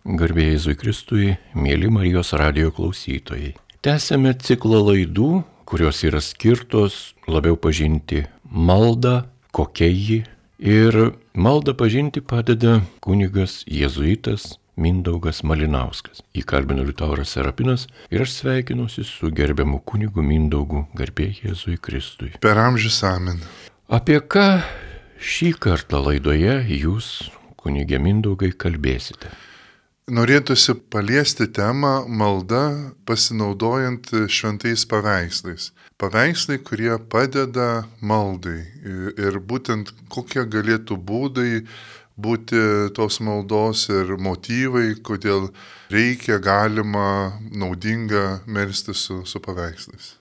Garbėjai 0.00 0.54
Jėzui 0.54 0.76
Kristui, 0.80 1.26
mėly 1.52 1.90
Marijos 1.92 2.32
radio 2.32 2.70
klausytojai. 2.72 3.52
Tęsėme 3.84 4.32
ciklą 4.40 4.78
laidų, 4.86 5.42
kurios 5.68 6.00
yra 6.08 6.22
skirtos 6.24 7.12
labiau 7.28 7.58
pažinti 7.60 8.22
maldą, 8.48 9.26
kokia 9.52 9.90
ji. 9.92 10.22
Ir 10.60 10.96
maldą 11.36 11.74
pažinti 11.76 12.22
padeda 12.24 12.78
kunigas 13.04 13.60
jėzuitas 13.68 14.54
Mindaugas 14.80 15.42
Malinauskas. 15.44 16.24
Įkalbino 16.32 16.80
Liutauras 16.86 17.36
Serapinas 17.36 17.84
ir 18.08 18.24
aš 18.24 18.38
sveikinuosi 18.38 19.04
su 19.04 19.28
gerbiamu 19.28 19.82
kunigu 19.84 20.24
Mindaugu 20.24 20.86
garbėjai 20.96 21.50
Jėzui 21.50 21.76
Kristui. 21.76 22.32
Per 22.40 22.56
amžius 22.56 23.02
amen. 23.04 23.44
Apie 23.92 24.16
ką 24.24 24.62
šį 25.20 25.52
kartą 25.60 26.00
laidoje 26.08 26.56
jūs, 26.72 27.30
kunigė 27.60 28.00
Mindaugai, 28.00 28.54
kalbėsite? 28.56 29.28
Norėtųsi 30.10 30.74
paliesti 30.90 31.46
temą 31.54 32.02
malda 32.10 32.64
pasinaudojant 33.06 34.08
šventais 34.26 34.82
paveikslais. 34.90 35.68
Paveikslai, 36.02 36.58
kurie 36.66 36.96
padeda 37.12 37.84
maldai. 38.02 38.64
Ir 39.14 39.38
būtent 39.38 39.92
kokie 40.10 40.42
galėtų 40.50 40.98
būdai 40.98 41.62
būti 42.18 42.62
tos 42.96 43.20
maldos 43.22 43.86
ir 43.92 44.16
motyvai, 44.18 44.96
kodėl 44.98 45.52
reikia, 45.94 46.40
galima, 46.42 47.38
naudinga 47.54 48.40
melsti 48.50 48.96
su, 48.96 49.22
su 49.24 49.40
paveikslais. 49.40 50.16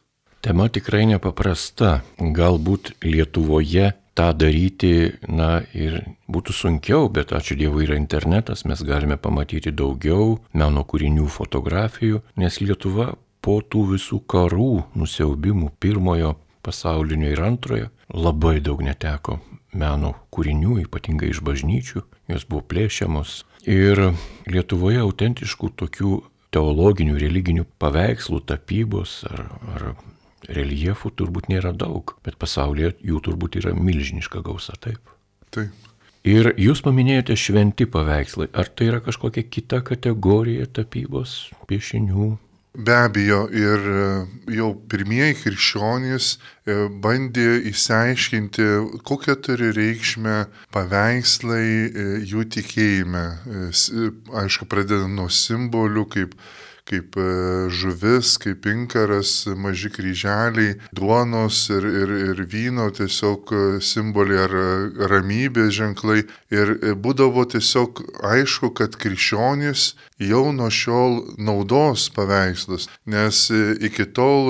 Tema 0.46 0.70
tikrai 0.70 1.08
nepaprasta. 1.10 2.04
Galbūt 2.20 2.94
Lietuvoje 3.04 3.90
tą 4.20 4.34
daryti, 4.36 5.16
na 5.32 5.62
ir 5.72 6.02
būtų 6.28 6.52
sunkiau, 6.56 7.08
bet 7.08 7.32
ačiū 7.32 7.56
Dievui 7.60 7.86
yra 7.86 7.96
internetas, 7.96 8.66
mes 8.68 8.84
galime 8.84 9.16
pamatyti 9.16 9.72
daugiau 9.72 10.42
meno 10.52 10.84
kūrinių 10.84 11.28
fotografijų, 11.32 12.20
nes 12.36 12.60
Lietuva 12.60 13.14
po 13.40 13.62
tų 13.64 13.86
visų 13.94 14.20
karų, 14.28 14.74
nusiaubimų 15.00 15.72
pirmojo 15.80 16.34
pasaulinio 16.66 17.32
ir 17.32 17.44
antrojo 17.48 17.88
labai 18.12 18.60
daug 18.60 18.84
neteko 18.84 19.40
meno 19.72 20.16
kūrinių, 20.36 20.82
ypatingai 20.84 21.32
iš 21.32 21.40
bažnyčių, 21.46 22.04
jos 22.34 22.48
buvo 22.50 22.66
plėšiamos. 22.68 23.44
Ir 23.70 24.10
Lietuvoje 24.52 25.00
autentiškų 25.06 25.72
tokių 25.80 26.14
teologinių, 26.52 27.16
religinių 27.22 27.66
paveikslų, 27.80 28.44
tapybos 28.52 29.22
ar, 29.32 29.46
ar 29.76 29.92
reljefų 30.48 31.12
turbūt 31.20 31.50
nėra 31.52 31.74
daug, 31.76 32.16
bet 32.26 32.40
pasaulyje 32.40 32.96
jų 33.06 33.22
turbūt 33.28 33.60
yra 33.62 33.76
milžiniška 33.76 34.44
gausa, 34.46 34.78
taip. 34.80 35.02
Taip. 35.54 35.88
Ir 36.28 36.52
jūs 36.60 36.84
paminėjote 36.84 37.36
šventi 37.40 37.88
paveikslai. 37.90 38.50
Ar 38.52 38.68
tai 38.68 38.90
yra 38.92 39.00
kažkokia 39.04 39.46
kita 39.48 39.80
kategorija 39.88 40.68
tapybos, 40.68 41.50
piešinių? 41.72 42.36
Be 42.78 42.94
abejo, 42.94 43.48
ir 43.50 43.86
e, 43.92 44.02
jau 44.54 44.68
pirmieji 44.92 45.40
krikščionys 45.40 46.28
e, 46.36 46.76
bandė 47.02 47.48
įsiaiškinti, 47.72 48.68
kokią 49.10 49.36
turi 49.42 49.72
reikšmę 49.74 50.36
paveikslai 50.76 51.66
e, 51.66 52.06
jų 52.30 52.46
tikėjime. 52.56 53.26
Aišku, 54.44 54.70
pradedant 54.70 55.18
nuo 55.18 55.26
simbolių, 55.34 56.06
kaip 56.14 56.38
kaip 56.90 57.18
e, 57.18 57.70
žuvis, 57.70 58.36
kaip 58.42 58.66
inkaras, 58.70 59.46
maži 59.58 59.92
kryželiai, 59.94 60.78
duonos 60.96 61.62
ir, 61.74 61.86
ir, 61.86 62.14
ir 62.32 62.42
vyno 62.50 62.90
tiesiog 62.96 63.54
e, 63.54 63.62
simboliai 63.86 64.44
ar 64.48 64.56
e, 64.58 64.68
ramybės 65.12 65.74
ženklai. 65.78 66.24
Ir 66.54 66.74
būdavo 66.98 67.46
tiesiog 67.54 68.02
aišku, 68.26 68.74
kad 68.78 68.98
krikščionis 69.00 69.94
jau 70.26 70.48
nuo 70.56 70.70
šiol 70.74 71.20
naudos 71.38 72.10
paveikslus, 72.16 72.90
nes 73.06 73.46
iki 73.86 74.08
tol 74.10 74.50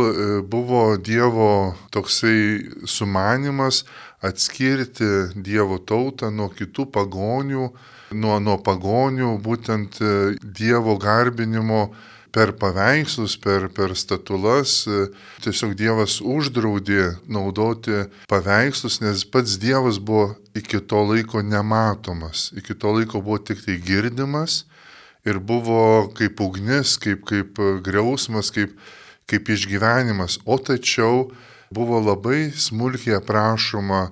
buvo 0.50 0.96
Dievo 0.98 1.76
toksai 1.92 2.86
sumanimas 2.88 3.84
atskirti 4.24 5.10
Dievo 5.36 5.80
tautą 5.80 6.32
nuo 6.32 6.50
kitų 6.52 6.88
pagonių, 6.96 7.68
nuo, 8.16 8.38
nuo 8.44 8.58
pagonių, 8.64 9.34
būtent 9.44 10.00
Dievo 10.44 10.96
garbinimo 11.00 11.90
per 12.32 12.54
paveikslus, 12.60 13.36
per, 13.42 13.68
per 13.74 13.96
statulas. 13.98 14.84
Tiesiog 15.44 15.76
Dievas 15.80 16.20
uždraudė 16.22 17.16
naudoti 17.30 18.06
paveikslus, 18.30 19.00
nes 19.04 19.26
pats 19.26 19.58
Dievas 19.62 20.00
buvo 20.00 20.36
iki 20.58 20.82
to 20.82 21.04
laiko 21.12 21.44
nematomas, 21.46 22.50
iki 22.58 22.76
to 22.78 22.94
laiko 22.98 23.24
buvo 23.24 23.40
tik 23.42 23.64
tai 23.66 23.80
girdimas 23.82 24.64
ir 25.28 25.40
buvo 25.40 26.10
kaip 26.16 26.40
ugnis, 26.42 26.96
kaip, 27.02 27.26
kaip 27.28 27.60
griausmas, 27.84 28.54
kaip, 28.56 28.74
kaip 29.30 29.52
išgyvenimas. 29.52 30.40
O 30.46 30.58
tačiau 30.58 31.30
buvo 31.74 32.00
labai 32.02 32.50
smulkiai 32.56 33.20
aprašoma, 33.20 34.10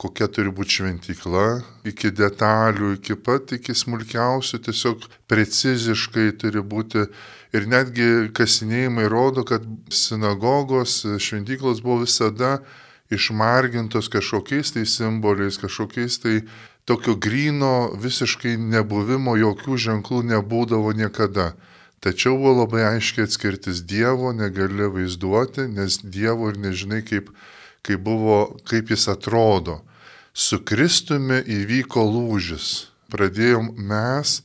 kokia 0.00 0.30
turi 0.32 0.52
būti 0.54 0.78
šventykla, 0.78 1.46
iki 1.90 2.08
detalių, 2.16 2.94
iki 2.96 3.16
pat, 3.20 3.52
iki 3.56 3.74
smulkiausių, 3.76 4.60
tiesiog 4.64 5.04
preciziškai 5.28 6.30
turi 6.40 6.62
būti 6.64 7.04
Ir 7.50 7.66
netgi 7.66 8.30
kasinėjimai 8.34 9.08
rodo, 9.10 9.42
kad 9.42 9.64
sinagogos, 9.90 11.02
šventyklos 11.18 11.82
buvo 11.82 12.04
visada 12.04 12.60
išmargintos 13.10 14.06
kažkokiais 14.12 14.70
tai 14.76 14.84
simboliais, 14.86 15.58
kažkokiais 15.58 16.20
tai 16.22 16.36
tokio 16.86 17.16
grino 17.18 17.90
visiškai 17.98 18.54
nebuvimo, 18.54 19.34
jokių 19.38 19.76
ženklų 19.86 20.22
nebūdavo 20.30 20.94
niekada. 20.94 21.52
Tačiau 22.00 22.38
buvo 22.38 22.62
labai 22.62 22.86
aiškiai 22.94 23.26
atskirtis 23.28 23.82
Dievo, 23.84 24.30
negali 24.32 24.86
vaizduoti, 24.88 25.66
nes 25.68 25.98
Dievo 26.00 26.48
ir 26.48 26.56
nežinai, 26.56 27.02
kaip, 27.04 27.28
kaip, 27.84 28.00
buvo, 28.00 28.56
kaip 28.64 28.94
jis 28.94 29.08
atrodo. 29.12 29.80
Su 30.32 30.62
Kristumi 30.64 31.42
įvyko 31.44 32.06
lūžis. 32.06 32.88
Pradėjom 33.10 33.74
mes 33.90 34.38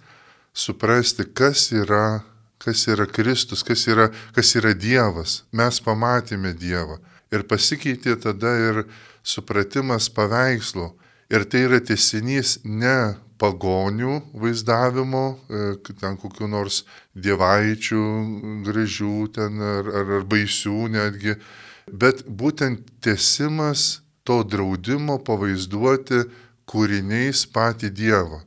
suprasti, 0.57 1.23
kas 1.31 1.69
yra 1.71 2.25
kas 2.65 2.87
yra 2.89 3.05
Kristus, 3.05 3.63
kas 3.63 3.85
yra, 3.87 4.09
kas 4.35 4.55
yra 4.57 4.73
Dievas. 4.73 5.43
Mes 5.53 5.79
pamatėme 5.85 6.55
Dievą. 6.57 6.97
Ir 7.33 7.45
pasikeitė 7.49 8.17
tada 8.21 8.53
ir 8.57 8.85
supratimas 9.25 10.09
paveikslo. 10.09 10.93
Ir 11.29 11.45
tai 11.49 11.65
yra 11.65 11.79
tiesinys 11.81 12.59
ne 12.63 13.15
pagonių 13.41 14.19
vaizdavimo, 14.37 15.25
e, 15.49 15.93
ten 15.99 16.17
kokiu 16.21 16.47
nors 16.47 16.83
dievaičių 17.15 18.03
gražių 18.67 19.15
ten 19.35 19.59
ar, 19.59 19.89
ar, 19.89 20.11
ar 20.19 20.27
baisių 20.29 20.87
netgi, 20.93 21.35
bet 21.91 22.23
būtent 22.25 22.85
tiesimas 23.03 24.01
to 24.25 24.41
draudimo 24.43 25.17
pavaizduoti 25.21 26.23
kūriniais 26.69 27.45
patį 27.53 27.91
Dievą. 27.93 28.41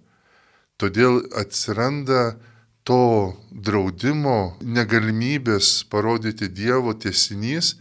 Todėl 0.78 1.20
atsiranda 1.38 2.38
to 2.88 3.36
draudimo, 3.52 4.56
negalimybės 4.64 5.84
parodyti 5.92 6.48
Dievo 6.48 6.94
tiesinys, 6.96 7.74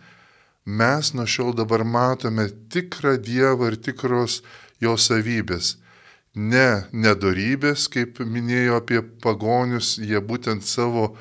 mes 0.67 1.13
nuo 1.15 1.23
šiol 1.23 1.53
dabar 1.55 1.85
matome 1.87 2.49
tikrą 2.73 3.15
Dievą 3.23 3.71
ir 3.71 3.77
tikros 3.79 4.41
jo 4.83 4.97
savybės. 4.99 5.77
Ne 6.35 6.85
nedorybės, 6.91 7.87
kaip 7.89 8.19
minėjo 8.19 8.81
apie 8.81 9.01
pagonius, 9.23 9.95
jie 9.97 10.19
būtent 10.19 10.67
savo 10.67 11.13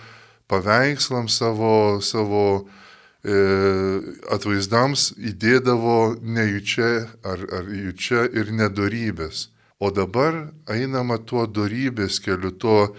paveikslams, 0.50 1.38
savo, 1.38 2.02
savo 2.02 2.44
e, 3.22 3.38
atvaizdams 4.34 5.12
įdėdavo 5.16 6.18
nejučia 6.20 7.06
ar, 7.22 7.46
ar 7.54 7.70
jučia 7.70 8.26
ir 8.34 8.50
nedorybės. 8.50 9.48
O 9.78 9.92
dabar 9.94 10.48
einama 10.72 11.20
tuo 11.22 11.46
dorybės 11.46 12.18
keliu, 12.24 12.50
tuo 12.50 12.96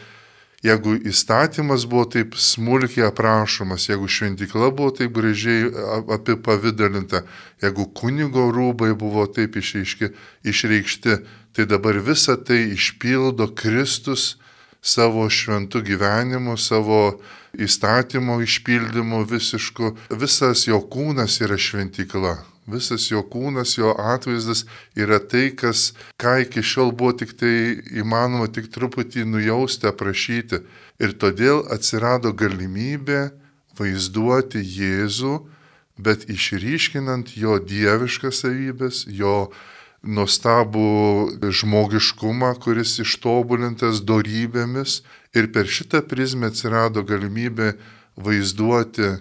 Jeigu 0.65 0.95
įstatymas 1.05 1.85
buvo 1.85 2.07
taip 2.09 2.33
smulkiai 2.33 3.05
aprašomas, 3.11 3.85
jeigu 3.91 4.07
šventykla 4.09 4.71
buvo 4.73 4.89
taip 4.97 5.13
gražiai 5.13 5.69
apipavydalinta, 6.15 7.21
jeigu 7.61 7.85
kunigo 7.93 8.47
rūbai 8.55 8.95
buvo 8.97 9.27
taip 9.29 9.59
išreiški, 9.61 10.09
išreikšti, 10.49 11.19
tai 11.53 11.67
dabar 11.69 12.01
visa 12.01 12.39
tai 12.41 12.63
išpildo 12.73 13.51
Kristus 13.53 14.35
savo 14.81 15.29
šventų 15.29 15.83
gyvenimu, 15.91 16.57
savo 16.57 17.19
įstatymo 17.53 18.41
išpildymu 18.41 19.23
visišku. 19.29 19.93
Visas 20.09 20.65
jo 20.65 20.81
kūnas 20.81 21.37
yra 21.45 21.57
šventykla. 21.57 22.37
Visas 22.67 23.05
jo 23.07 23.21
kūnas, 23.23 23.77
jo 23.79 23.93
atvaizdas 23.95 24.65
yra 24.99 25.21
tai, 25.23 25.53
kas, 25.55 25.93
ką 26.19 26.33
iki 26.43 26.59
šiol 26.59 26.91
buvo 26.91 27.13
tik 27.15 27.31
tai 27.39 27.79
įmanoma 27.95 28.49
tik 28.51 28.67
truputį 28.75 29.23
nujausti, 29.23 29.87
aprašyti. 29.87 30.59
Ir 30.99 31.13
todėl 31.21 31.63
atsirado 31.71 32.33
galimybė 32.35 33.29
vaizduoti 33.79 34.59
Jėzų, 34.59 35.37
bet 35.97 36.27
išryškinant 36.29 37.37
jo 37.39 37.55
dieviškas 37.63 38.43
savybės, 38.43 39.05
jo 39.07 39.47
nuostabų 40.03 41.49
žmogiškumą, 41.61 42.51
kuris 42.61 42.97
ištobulintas 43.01 44.03
darybėmis 44.05 45.01
ir 45.35 45.49
per 45.55 45.71
šitą 45.71 46.03
prizmę 46.05 46.51
atsirado 46.51 47.03
galimybė 47.07 47.73
vaizduoti 48.17 49.15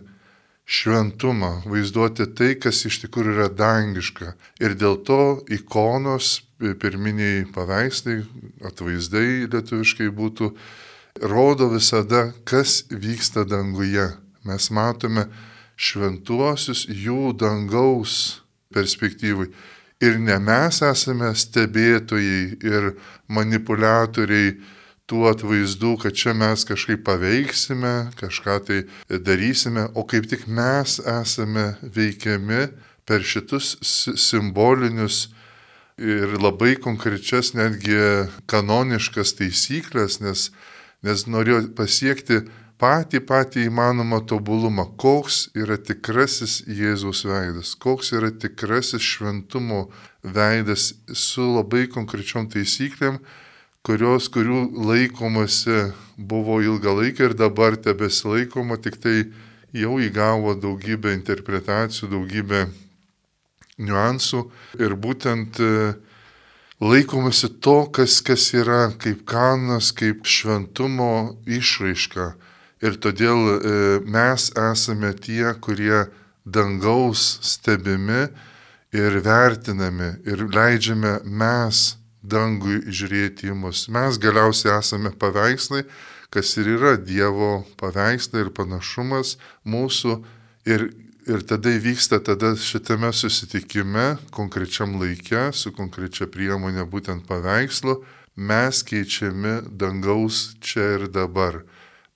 šventumą, 0.67 1.63
vaizduoti 1.71 2.27
tai, 2.35 2.55
kas 2.59 2.83
iš 2.89 2.99
tikrųjų 3.05 3.37
yra 3.37 3.47
dangiška. 3.55 4.35
Ir 4.59 4.75
dėl 4.79 4.99
to 5.07 5.39
ikonos, 5.53 6.41
pirminiai 6.59 7.45
paveikslai, 7.55 8.25
atvaizdai 8.67 9.47
lietuviškai 9.47 10.11
būtų, 10.11 10.51
rodo 11.23 11.71
visada, 11.71 12.33
kas 12.45 12.83
vyksta 12.91 13.47
danguje. 13.49 14.11
Mes 14.47 14.71
matome 14.75 15.29
šventuosius 15.77 16.87
jų 16.91 17.33
dangaus 17.39 18.43
perspektyvai. 18.75 19.49
Ir 20.03 20.19
ne 20.21 20.37
mes 20.43 20.83
esame 20.85 21.31
stebėtojai 21.33 22.59
ir 22.61 22.91
manipuliatoriai 23.33 24.57
tų 25.11 25.23
atvaizdų, 25.31 25.93
kad 26.03 26.17
čia 26.19 26.35
mes 26.35 26.65
kažkaip 26.67 27.05
paveiksime, 27.07 28.11
kažką 28.19 28.59
tai 28.67 28.79
darysime, 29.09 29.87
o 29.95 30.03
kaip 30.09 30.27
tik 30.31 30.47
mes 30.51 30.99
esame 31.01 31.77
veikiami 31.83 32.67
per 33.07 33.23
šitus 33.23 33.77
simbolinius 34.19 35.29
ir 35.97 36.37
labai 36.43 36.75
konkrečias 36.83 37.55
netgi 37.57 37.97
kanoniškas 38.51 39.37
taisyklės, 39.39 40.21
nes, 40.21 40.51
nes 41.07 41.27
norėjo 41.31 41.63
pasiekti 41.79 42.43
patį 42.83 43.23
patį 43.25 43.67
įmanomą 43.71 44.21
tobulumą, 44.29 44.91
koks 45.01 45.47
yra 45.57 45.79
tikrasis 45.81 46.61
Jėzaus 46.69 47.25
veidas, 47.25 47.73
koks 47.81 48.13
yra 48.13 48.31
tikrasis 48.35 49.01
šventumo 49.01 49.87
veidas 50.23 50.93
su 51.15 51.47
labai 51.55 51.87
konkrečiom 51.89 52.51
taisyklėm, 52.53 53.23
kurios, 53.87 54.27
kurių 54.35 54.65
laikomasi 54.89 55.93
buvo 56.19 56.59
ilgą 56.65 56.97
laiką 57.01 57.29
ir 57.29 57.35
dabar 57.39 57.77
tebesilaikoma, 57.79 58.81
tik 58.83 58.99
tai 59.03 59.29
jau 59.77 60.01
įgavo 60.03 60.57
daugybę 60.59 61.13
interpretacijų, 61.15 62.09
daugybę 62.17 62.65
niuansų 63.79 64.43
ir 64.81 64.97
būtent 64.99 65.61
e, 65.61 65.71
laikomasi 66.83 67.53
to, 67.63 67.77
kas, 67.95 68.19
kas 68.27 68.49
yra 68.57 68.89
kaip 68.99 69.23
kanas, 69.29 69.93
kaip 69.95 70.27
šventumo 70.27 71.37
išraiška. 71.47 72.33
Ir 72.85 72.99
todėl 73.01 73.45
e, 73.53 73.77
mes 74.03 74.51
esame 74.57 75.13
tie, 75.21 75.53
kurie 75.61 76.07
dangaus 76.43 77.37
stebimi 77.45 78.27
ir 78.97 79.21
vertinami 79.23 80.17
ir 80.27 80.47
leidžiame 80.51 81.21
mes 81.25 81.97
dangui 82.29 82.83
žiūrėti 82.87 83.51
į 83.51 83.57
mus. 83.59 83.87
Mes 83.93 84.19
galiausiai 84.23 84.77
esame 84.79 85.13
paveikslai, 85.15 85.85
kas 86.31 86.53
ir 86.61 86.73
yra 86.77 86.97
Dievo 86.99 87.65
paveikslai 87.81 88.47
ir 88.47 88.53
panašumas 88.57 89.37
mūsų. 89.65 90.19
Ir, 90.67 90.89
ir 91.31 91.43
tada 91.47 91.73
įvyksta 91.77 92.21
tada 92.27 92.53
šitame 92.59 93.13
susitikime, 93.15 94.17
konkrečiam 94.35 94.99
laikė, 95.01 95.51
su 95.55 95.73
konkrečia 95.75 96.27
priemonė 96.31 96.87
būtent 96.91 97.27
paveikslu, 97.29 98.01
mes 98.37 98.83
keičiami 98.87 99.61
dangaus 99.71 100.57
čia 100.61 100.97
ir 100.99 101.09
dabar. 101.09 101.63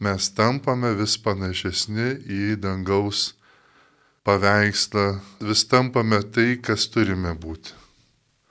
Mes 0.00 0.30
tampame 0.32 0.94
vis 0.96 1.18
panašesni 1.20 2.14
į 2.24 2.56
dangaus 2.60 3.34
paveikslą, 4.24 5.20
vis 5.44 5.66
tampame 5.68 6.22
tai, 6.34 6.54
kas 6.62 6.88
turime 6.88 7.34
būti. 7.36 7.76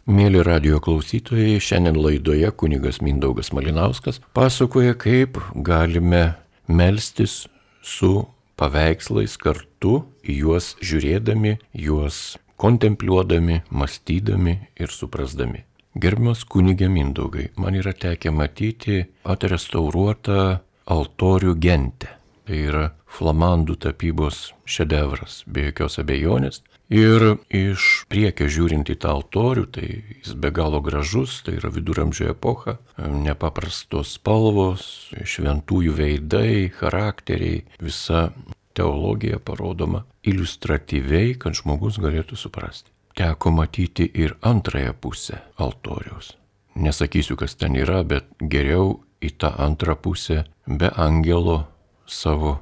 Mėly 0.10 0.40
radio 0.42 0.80
klausytojai, 0.82 1.60
šiandien 1.62 1.94
laidoje 2.02 2.50
kunigas 2.58 2.98
Mindaugas 3.06 3.52
Malinauskas 3.54 4.18
pasakoja, 4.34 4.96
kaip 4.98 5.38
galime 5.54 6.34
melstis 6.66 7.44
su 7.86 8.24
paveikslais 8.58 9.36
kartu, 9.38 10.00
juos 10.26 10.72
žiūrėdami, 10.82 11.60
juos 11.78 12.40
kontempliuodami, 12.58 13.60
mąstydami 13.70 14.56
ir 14.82 14.90
suprasdami. 14.90 15.62
Gerbiamas 15.94 16.42
kunigė 16.42 16.90
Mindaugai, 16.90 17.52
man 17.62 17.78
yra 17.78 17.94
tekę 17.94 18.34
matyti 18.34 19.04
atrestauruotą 19.30 20.58
altorių 20.90 21.54
gentę. 21.62 22.16
Tai 22.50 22.58
yra 22.58 22.88
flamandų 23.06 23.78
tapybos 23.86 24.48
šedevras, 24.66 25.44
be 25.46 25.70
jokios 25.70 26.02
abejonės. 26.02 26.64
Ir 26.90 27.36
iš 27.54 28.08
priekio 28.10 28.48
žiūrint 28.50 28.90
į 28.90 28.96
tą 29.04 29.12
altorių, 29.20 29.66
tai 29.70 29.88
jis 30.24 30.34
be 30.34 30.50
galo 30.50 30.80
gražus, 30.82 31.36
tai 31.46 31.60
yra 31.60 31.70
viduramžio 31.70 32.32
epocha, 32.34 32.80
nepaprastos 32.98 34.16
spalvos, 34.18 34.88
šventųjų 35.14 35.94
veidai, 36.00 36.72
charakteriai, 36.74 37.62
visa 37.78 38.32
teologija 38.74 39.38
parodoma 39.38 40.08
iliustratyviai, 40.26 41.36
kad 41.38 41.62
žmogus 41.62 42.02
galėtų 42.02 42.40
suprasti. 42.40 42.90
Teko 43.14 43.54
matyti 43.54 44.10
ir 44.10 44.38
antrąją 44.42 44.96
pusę 44.98 45.44
altoriaus. 45.62 46.34
Nesakysiu, 46.80 47.38
kas 47.38 47.54
ten 47.60 47.78
yra, 47.78 48.02
bet 48.02 48.26
geriau 48.42 49.04
į 49.22 49.36
tą 49.38 49.54
antrą 49.62 49.94
pusę 50.00 50.46
be 50.66 50.90
angelo 50.96 51.68
savo 52.08 52.60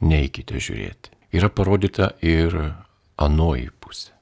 neikite 0.00 0.60
žiūrėti. 0.62 1.12
Yra 1.36 1.50
parodyta 1.52 2.14
ir 2.24 2.56
anoji 3.20 3.68
pusė. 3.80 4.14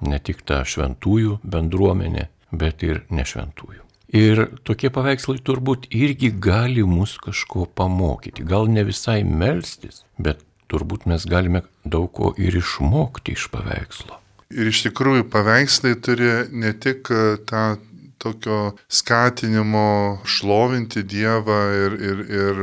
Ne 0.00 0.18
tik 0.18 0.42
ta 0.48 0.62
šventųjų 0.64 1.40
bendruomenė, 1.44 2.28
bet 2.50 2.84
ir 2.86 3.04
nešventųjų. 3.12 3.84
Ir 4.16 4.46
tokie 4.66 4.90
paveikslai 4.90 5.38
turbūt 5.46 5.86
irgi 5.94 6.32
gali 6.34 6.82
mus 6.82 7.14
kažko 7.22 7.68
pamokyti. 7.78 8.42
Gal 8.42 8.66
ne 8.72 8.82
visai 8.88 9.20
melstis, 9.22 10.02
bet 10.18 10.40
turbūt 10.70 11.06
mes 11.10 11.26
galime 11.30 11.62
daug 11.84 12.10
ko 12.16 12.32
ir 12.38 12.56
išmokti 12.58 13.36
iš 13.38 13.46
paveikslo. 13.54 14.18
Ir 14.50 14.72
iš 14.72 14.82
tikrųjų 14.88 15.28
paveikslai 15.30 15.94
turi 16.02 16.32
ne 16.50 16.72
tik 16.74 17.12
e, 17.14 17.36
tą 17.46 17.78
tokio 18.20 18.72
skatinimo 18.90 20.20
šlovinti 20.28 21.04
Dievą 21.06 21.60
ir, 21.84 21.94
ir, 22.10 22.18
ir 22.40 22.58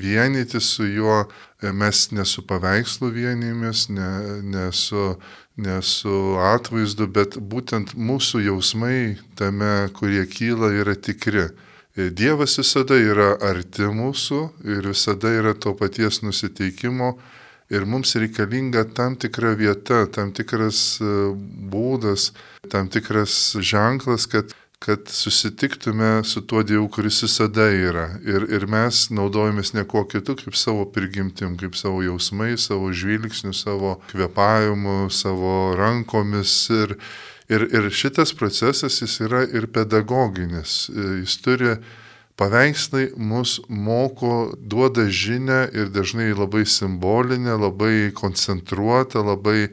vienyti 0.00 0.60
su 0.60 0.88
juo, 0.88 1.26
mes 1.62 2.10
ne 2.12 2.24
su 2.24 2.44
paveikslu 2.46 3.10
vienymės, 3.14 3.88
ne, 3.88 4.10
ne, 4.42 4.66
su, 4.72 5.16
ne 5.56 5.78
su 5.82 6.36
atvaizdu, 6.40 7.06
bet 7.08 7.38
būtent 7.38 7.94
mūsų 7.96 8.42
jausmai 8.48 9.16
tame, 9.38 9.88
kurie 9.96 10.26
kyla, 10.28 10.72
yra 10.82 10.94
tikri. 10.94 11.48
Dievas 11.96 12.58
visada 12.60 12.98
yra 13.00 13.30
arti 13.40 13.88
mūsų 13.88 14.40
ir 14.68 14.90
visada 14.90 15.32
yra 15.32 15.54
to 15.56 15.72
paties 15.72 16.20
nusiteikimo 16.20 17.14
ir 17.70 17.86
mums 17.88 18.14
reikalinga 18.20 18.84
tam 18.94 19.16
tikra 19.16 19.54
vieta, 19.56 20.04
tam 20.12 20.30
tikras 20.36 21.00
e, 21.00 21.14
būdas, 21.72 22.30
tam 22.70 22.90
tikras 22.92 23.56
ženklas, 23.58 24.28
kad 24.30 24.52
kad 24.78 25.08
susitiktume 25.08 26.24
su 26.24 26.40
tuo 26.46 26.62
Dievu, 26.62 26.88
kuris 26.88 27.22
visada 27.22 27.68
yra. 27.72 28.10
Ir, 28.24 28.44
ir 28.52 28.66
mes 28.68 29.06
naudojamės 29.10 29.72
ne 29.74 29.86
kuo 29.88 30.04
kitu, 30.04 30.36
kaip 30.36 30.56
savo 30.58 30.84
prigimtim, 30.92 31.56
kaip 31.56 31.78
savo 31.78 32.02
jausmai, 32.04 32.54
savo 32.60 32.92
žvilgsniu, 32.92 33.54
savo 33.56 33.96
kvepavimu, 34.12 35.08
savo 35.10 35.74
rankomis. 35.78 36.54
Ir, 36.70 36.96
ir, 37.48 37.68
ir 37.72 37.88
šitas 37.90 38.34
procesas 38.36 39.00
jis 39.00 39.20
yra 39.24 39.46
ir 39.48 39.66
pedagoginis. 39.72 40.90
Jis 40.92 41.38
turi 41.40 41.78
paveikslai 42.36 43.10
mus 43.16 43.58
moko, 43.68 44.52
duoda 44.60 45.08
žinę 45.08 45.70
ir 45.72 45.88
dažnai 45.88 46.34
labai 46.36 46.66
simbolinę, 46.68 47.56
labai 47.56 48.12
koncentruotą, 48.12 49.24
labai 49.24 49.70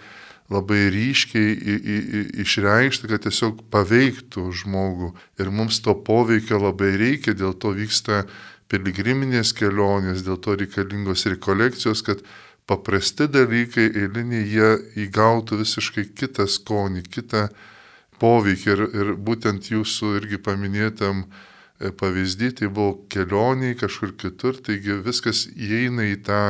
labai 0.51 0.87
ryškiai 0.91 1.51
į, 1.53 1.75
į, 1.75 1.97
į, 2.19 2.21
išreikšti, 2.43 3.09
kad 3.11 3.23
tiesiog 3.25 3.63
paveiktų 3.73 4.45
žmogų. 4.63 5.13
Ir 5.39 5.51
mums 5.55 5.79
to 5.83 5.95
poveikio 5.95 6.59
labai 6.61 6.93
reikia, 6.99 7.35
dėl 7.37 7.55
to 7.55 7.71
vyksta 7.77 8.23
piligriminės 8.71 9.53
kelionės, 9.55 10.25
dėl 10.25 10.39
to 10.43 10.57
reikalingos 10.59 11.25
rekolekcijos, 11.29 12.03
kad 12.05 12.23
paprasti 12.67 13.27
dalykai 13.31 13.89
eiliniai 13.91 14.43
jie 14.47 14.69
įgautų 15.05 15.61
visiškai 15.63 16.07
kitą 16.15 16.47
skonį, 16.49 17.03
kitą 17.11 17.47
poveikį. 18.21 18.69
Ir, 18.75 18.85
ir 18.99 19.11
būtent 19.19 19.71
jūsų 19.71 20.15
irgi 20.21 20.39
paminėtam 20.43 21.25
e, 21.25 21.91
pavyzdį, 21.91 22.51
tai 22.59 22.71
buvo 22.71 23.03
kelioniai 23.11 23.77
kažkur 23.79 24.15
kitur, 24.19 24.59
taigi 24.63 24.99
viskas 25.05 25.47
įeina 25.53 26.07
į 26.11 26.19
tą 26.27 26.43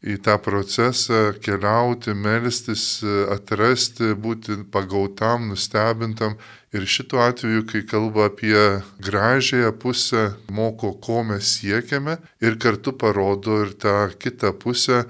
į 0.00 0.16
tą 0.24 0.38
procesą 0.40 1.34
keliauti, 1.44 2.14
melstis, 2.16 3.02
atrasti, 3.32 4.14
būti 4.16 4.62
pagautam, 4.72 5.50
nustebintam. 5.52 6.38
Ir 6.72 6.86
šituo 6.86 7.20
atveju, 7.24 7.64
kai 7.66 7.82
kalba 7.84 8.28
apie 8.30 8.80
gražiąją 9.02 9.72
pusę, 9.82 10.22
moko, 10.54 10.94
ko 11.02 11.24
mes 11.26 11.56
siekiame 11.58 12.16
ir 12.40 12.56
kartu 12.62 12.94
parodo 12.96 13.58
ir 13.64 13.74
tą 13.74 14.08
kitą 14.16 14.54
pusę, 14.54 15.04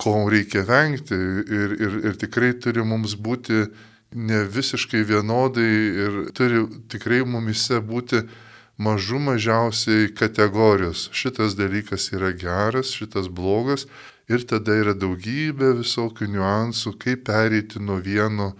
ko 0.00 0.16
reikia 0.32 0.64
vengti. 0.66 1.14
Ir, 1.52 1.76
ir, 1.78 1.98
ir 2.08 2.16
tikrai 2.18 2.54
turi 2.58 2.82
mums 2.82 3.14
būti 3.14 3.66
ne 4.12 4.40
visiškai 4.48 5.04
vienodai 5.08 5.74
ir 6.04 6.16
turi 6.34 6.64
tikrai 6.90 7.22
mumise 7.28 7.78
būti 7.80 8.24
mažų 8.82 9.20
mažiausiai 9.28 10.08
kategorijos. 10.16 11.10
Šitas 11.12 11.54
dalykas 11.60 12.08
yra 12.16 12.32
geras, 12.32 12.90
šitas 12.96 13.28
blogas 13.28 13.86
ir 14.32 14.44
tada 14.48 14.76
yra 14.80 14.94
daugybė 14.96 15.72
visokių 15.80 16.28
niuansų, 16.34 16.94
kaip 17.00 17.26
pereiti 17.28 17.82
nuo 17.82 17.98
vieno 18.02 18.52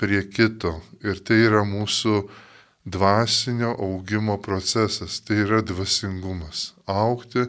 prie 0.00 0.22
kito. 0.28 0.78
Ir 1.04 1.20
tai 1.24 1.42
yra 1.46 1.64
mūsų 1.68 2.22
dvasinio 2.90 3.74
augimo 3.76 4.38
procesas, 4.40 5.20
tai 5.24 5.42
yra 5.44 5.60
dvasingumas. 5.62 6.70
Aukti. 6.88 7.48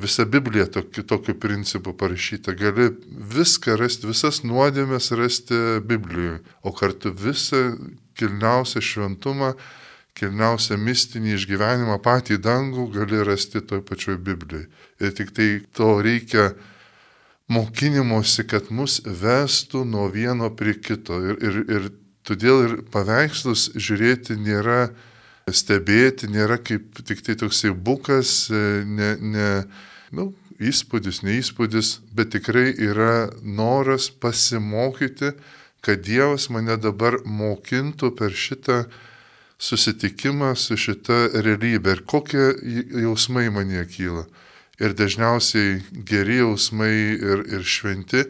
Visa 0.00 0.24
Biblija 0.24 0.64
tokiu, 0.72 1.04
tokiu 1.04 1.34
principu 1.36 1.92
parašyta. 1.92 2.54
Gali 2.56 2.88
viską 3.34 3.76
rasti, 3.76 4.08
visas 4.08 4.40
nuodėmės 4.48 5.10
rasti 5.12 5.58
Biblijoje, 5.84 6.40
o 6.64 6.72
kartu 6.72 7.12
visą 7.12 7.74
kilniausią 8.16 8.80
šventumą 8.80 9.52
kilniausią 10.20 10.76
mistinį 10.80 11.36
išgyvenimą 11.36 11.96
patį 12.04 12.40
dangų 12.44 12.88
gali 12.94 13.22
rasti 13.26 13.62
toj 13.64 13.82
pačioj 13.86 14.18
Biblijai. 14.20 14.66
Ir 15.00 15.14
tik 15.16 15.32
tai 15.36 15.48
to 15.76 15.94
reikia 16.04 16.50
mokinimosi, 17.50 18.46
kad 18.48 18.70
mus 18.70 19.00
vestų 19.04 19.84
nuo 19.88 20.08
vieno 20.12 20.50
prie 20.54 20.76
kito. 20.78 21.18
Ir, 21.32 21.38
ir, 21.42 21.60
ir 21.66 21.88
todėl 22.26 22.64
ir 22.66 22.76
paveikslus 22.94 23.70
žiūrėti 23.74 24.38
nėra 24.38 24.90
stebėti, 25.50 26.30
nėra 26.30 26.60
kaip 26.62 27.00
tik 27.06 27.24
tai 27.26 27.34
toksai 27.40 27.72
bukas, 27.74 28.50
ne, 28.50 29.16
ne 29.18 29.48
nu, 30.14 30.30
įspūdis, 30.60 31.22
neįspūdis, 31.26 31.98
bet 32.14 32.34
tikrai 32.36 32.70
yra 32.74 33.30
noras 33.42 34.10
pasimokyti, 34.10 35.32
kad 35.80 36.02
Dievas 36.04 36.50
mane 36.52 36.76
dabar 36.76 37.18
mokintų 37.24 38.12
per 38.18 38.36
šitą 38.36 38.84
susitikimą 39.60 40.52
su 40.56 40.76
šita 40.76 41.30
realybė 41.44 41.96
ir 41.96 42.04
kokie 42.08 42.52
jausmai 43.00 43.48
manie 43.52 43.82
kyla. 43.88 44.26
Ir 44.80 44.94
dažniausiai 44.96 45.82
geri 46.08 46.38
jausmai 46.40 46.94
ir, 47.12 47.42
ir 47.52 47.64
šventi, 47.68 48.24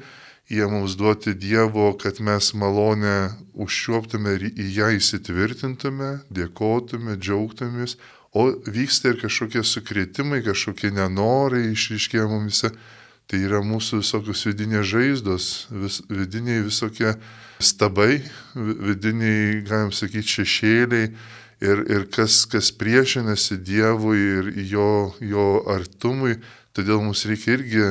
jie 0.50 0.66
mums 0.66 0.96
duoti 0.98 1.36
Dievo, 1.38 1.92
kad 1.94 2.18
mes 2.20 2.50
malonę 2.58 3.30
užšioptume 3.54 4.34
ir 4.34 4.48
į 4.50 4.66
ją 4.74 4.88
įsitvirtintume, 4.96 6.10
dėkotume, 6.26 7.14
džiaugtumės, 7.22 7.94
o 8.34 8.48
vyksta 8.66 9.12
ir 9.12 9.20
kažkokie 9.22 9.62
sukrėtimai, 9.62 10.42
kažkokie 10.42 10.90
nenorai 10.94 11.68
išryškėja 11.70 12.26
mumise. 12.30 12.72
Tai 13.30 13.38
yra 13.38 13.60
mūsų 13.62 14.00
visokios 14.00 14.42
vidinės 14.48 14.88
žaizdos, 14.90 15.44
vis, 15.70 16.00
vidiniai 16.10 16.64
visokie 16.66 17.12
stabai, 17.62 18.24
vidiniai, 18.56 19.60
galim 19.68 19.92
sakyti, 19.94 20.40
šešėliai 20.40 21.12
ir, 21.60 21.84
ir 21.90 22.06
kas, 22.12 22.44
kas 22.50 22.70
priešinasi 22.72 23.60
Dievui 23.64 24.18
ir 24.18 24.50
jo, 24.70 25.12
jo 25.20 25.46
artumui. 25.70 26.38
Todėl 26.76 27.02
mums 27.04 27.24
reikia 27.28 27.56
irgi 27.58 27.86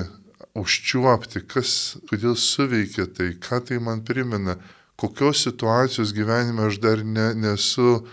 užčiuopti, 0.59 1.43
kas, 1.47 1.97
kodėl 2.09 2.35
suveikia 2.39 3.07
tai, 3.13 3.33
ką 3.39 3.61
tai 3.67 3.79
man 3.83 4.03
primena, 4.05 4.57
kokios 4.99 5.43
situacijos 5.45 6.13
gyvenime 6.15 6.67
aš 6.67 6.79
dar 6.83 7.03
ne, 7.03 7.33
nesu 7.35 8.05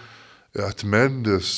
atmendęs, 0.55 1.53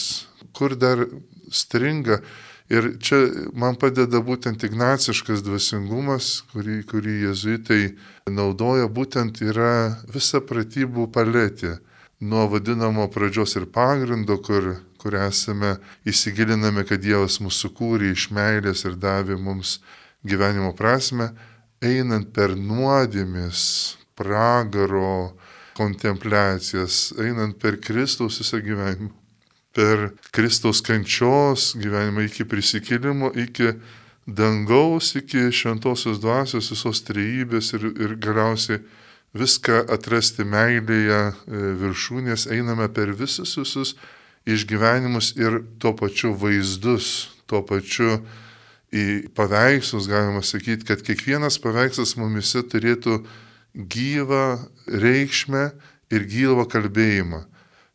kur 0.56 0.76
dar 0.76 1.04
stringa. 1.50 2.22
Ir 2.68 2.98
čia 3.00 3.22
man 3.56 3.78
padeda 3.80 4.20
būtent 4.20 4.60
ignaciškas 4.66 5.40
dvasingumas, 5.40 6.42
kurį, 6.52 6.82
kurį 6.90 7.14
jezuitai 7.30 7.94
naudoja, 8.28 8.90
būtent 8.92 9.40
yra 9.40 9.96
visa 10.12 10.42
pratybų 10.44 11.08
paletė. 11.14 11.78
Nuo 12.20 12.48
vadinamo 12.50 13.06
pradžios 13.14 13.54
ir 13.56 13.68
pagrindo, 13.70 14.40
kur, 14.42 14.72
kur 14.98 15.14
esame 15.14 15.76
įsigiliname, 16.08 16.82
kad 16.88 17.02
Dievas 17.04 17.38
mūsų 17.38 17.70
kūrė 17.78 18.10
iš 18.14 18.28
meilės 18.34 18.82
ir 18.88 18.98
davė 18.98 19.38
mums 19.38 19.78
gyvenimo 20.26 20.72
prasme, 20.74 21.30
einant 21.78 22.32
per 22.34 22.56
nuodėmis, 22.58 23.62
pragaro 24.18 25.36
kontempliacijas, 25.78 27.12
einant 27.22 27.54
per 27.62 27.78
Kristaus 27.78 28.42
visą 28.42 28.58
gyvenimą 28.66 29.14
per 29.78 30.10
Kristaus 30.34 30.80
kančios 30.82 31.72
gyvenimą 31.78 32.24
iki 32.26 32.42
prisikėlimo, 32.50 33.30
iki 33.38 33.76
dangaus, 34.26 35.12
iki 35.20 35.52
šventosios 35.54 36.18
dvasios, 36.18 36.72
visos 36.72 37.04
trejybės 37.06 37.70
ir, 37.76 37.86
ir 37.94 38.16
galiausiai 38.18 38.80
viską 39.36 39.84
atrasti 39.92 40.46
meilėje 40.48 41.20
e, 41.28 41.32
viršūnės, 41.82 42.48
einame 42.54 42.88
per 42.92 43.12
visus 43.16 43.56
visus 43.58 43.96
išgyvenimus 44.48 45.34
ir 45.36 45.60
tuo 45.80 45.92
pačiu 45.96 46.32
vaizdus, 46.38 47.28
tuo 47.46 47.60
pačiu 47.66 48.22
į 48.88 49.28
paveikslus 49.36 50.08
galima 50.08 50.40
sakyti, 50.40 50.86
kad 50.88 51.04
kiekvienas 51.04 51.60
paveikslas 51.60 52.16
mumise 52.16 52.62
turėtų 52.64 53.20
gyvą 53.76 54.44
reikšmę 54.88 55.68
ir 56.08 56.24
gyvą 56.24 56.64
kalbėjimą. 56.72 57.44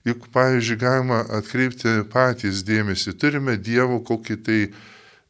Juk, 0.03 0.27
pavyzdžiui, 0.35 0.77
galima 0.81 1.21
atkreipti 1.31 2.01
patys 2.11 2.61
dėmesį, 2.67 3.15
turime 3.15 3.55
Dievo 3.55 4.01
kokį 4.03 4.35
tai 4.43 4.57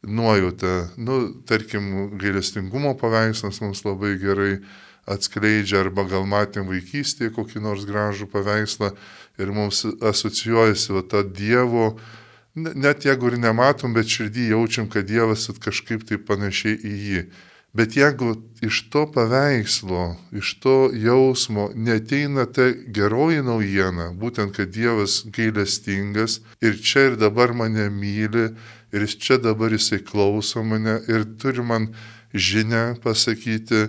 nuojautą. 0.02 0.88
Nu, 0.98 1.28
tarkim, 1.46 2.16
gailestingumo 2.18 2.96
paveikslas 2.98 3.62
mums 3.62 3.84
labai 3.86 4.16
gerai 4.18 4.56
atskleidžia, 5.06 5.82
arba 5.84 6.06
gal 6.08 6.26
matėm 6.28 6.68
vaikystėje 6.70 7.34
kokį 7.36 7.62
nors 7.64 7.86
gražų 7.88 8.28
paveikslą 8.32 8.92
ir 9.38 9.52
mums 9.52 9.84
asocijuojasi 9.84 10.94
va 10.96 11.02
tą 11.08 11.24
Dievo, 11.24 11.94
net 12.54 13.04
jeigu 13.04 13.32
ir 13.32 13.40
nematom, 13.42 13.94
bet 13.96 14.10
širdį 14.10 14.52
jaučiam, 14.52 14.88
kad 14.88 15.08
Dievas 15.08 15.48
kažkaip 15.60 16.06
tai 16.08 16.20
panašiai 16.22 16.78
į 16.78 16.94
jį. 17.08 17.24
Bet 17.74 17.96
jeigu 17.98 18.36
iš 18.62 18.84
to 18.94 19.02
paveikslo, 19.10 20.14
iš 20.30 20.52
to 20.62 20.74
jausmo 20.94 21.72
neteina 21.74 22.46
ta 22.46 22.68
geroji 22.70 23.42
naujiena, 23.42 24.12
būtent 24.14 24.54
kad 24.54 24.70
Dievas 24.70 25.24
gailestingas 25.26 26.38
ir 26.62 26.78
čia 26.78 27.08
ir 27.08 27.16
dabar 27.18 27.50
mane 27.50 27.88
myli 27.90 28.52
ir 28.94 29.06
čia 29.10 29.40
dabar 29.42 29.74
jisai 29.74 29.98
klauso 30.06 30.62
mane 30.62 31.00
ir 31.10 31.26
turi 31.34 31.66
man 31.66 31.90
žinę 32.34 33.00
pasakyti 33.02 33.88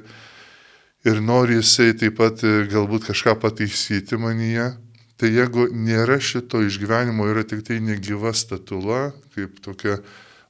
ir 1.05 1.21
nori 1.21 1.59
jisai 1.59 1.93
taip 1.97 2.17
pat 2.19 2.41
galbūt 2.71 3.09
kažką 3.12 3.38
pataisyti 3.41 4.17
manyje, 4.19 4.71
tai 5.19 5.31
jeigu 5.31 5.69
nėra 5.71 6.19
šito 6.19 6.62
išgyvenimo, 6.65 7.27
yra 7.31 7.45
tik 7.47 7.63
tai 7.67 7.79
negyva 7.83 8.33
statula, 8.35 9.12
kaip 9.35 9.59
tokia 9.63 10.00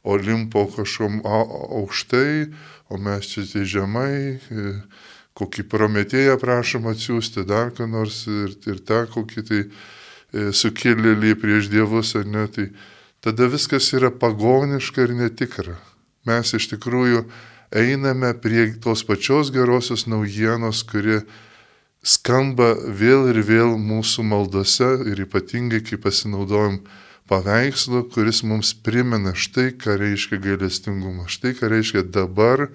Olimpo 0.05 0.67
kažkom 0.69 1.24
aukštai, 1.25 2.51
o 2.93 2.97
mes 3.01 3.25
čia 3.25 3.41
tai 3.50 3.63
žemai, 3.65 4.38
e, 4.38 4.74
kokį 5.33 5.65
prometėją 5.69 6.35
prašom 6.41 6.85
atsiųsti, 6.91 7.41
dar 7.50 7.74
ką 7.74 7.88
nors 7.89 8.21
ir, 8.29 8.53
ir 8.69 8.83
tą 8.85 9.07
kokį 9.09 9.45
tai 9.50 9.63
e, 9.65 10.51
sukėlėlį 10.53 11.33
prieš 11.41 11.71
dievus 11.74 12.13
ar 12.19 12.29
ne, 12.29 12.45
tai 12.53 12.69
tada 13.25 13.50
viskas 13.50 13.89
yra 13.97 14.13
pagoniška 14.13 15.07
ir 15.07 15.15
netikra. 15.17 15.79
Mes 16.29 16.53
iš 16.53 16.69
tikrųjų 16.75 17.25
einame 17.75 18.34
prie 18.39 18.70
tos 18.82 19.03
pačios 19.03 19.51
gerosios 19.51 20.08
naujienos, 20.08 20.84
kuri 20.88 21.22
skamba 22.05 22.74
vėl 22.75 23.29
ir 23.34 23.41
vėl 23.44 23.75
mūsų 23.82 24.24
maldose 24.24 24.91
ir 25.12 25.25
ypatingai, 25.25 25.82
kai 25.84 26.00
pasinaudojam 26.00 26.79
paveikslu, 27.29 28.05
kuris 28.13 28.44
mums 28.46 28.74
primena 28.86 29.36
štai, 29.36 29.74
ką 29.75 29.98
reiškia 30.00 30.39
gailestingumas, 30.41 31.34
štai, 31.36 31.55
ką 31.58 31.72
reiškia 31.74 32.05
dabar 32.05 32.70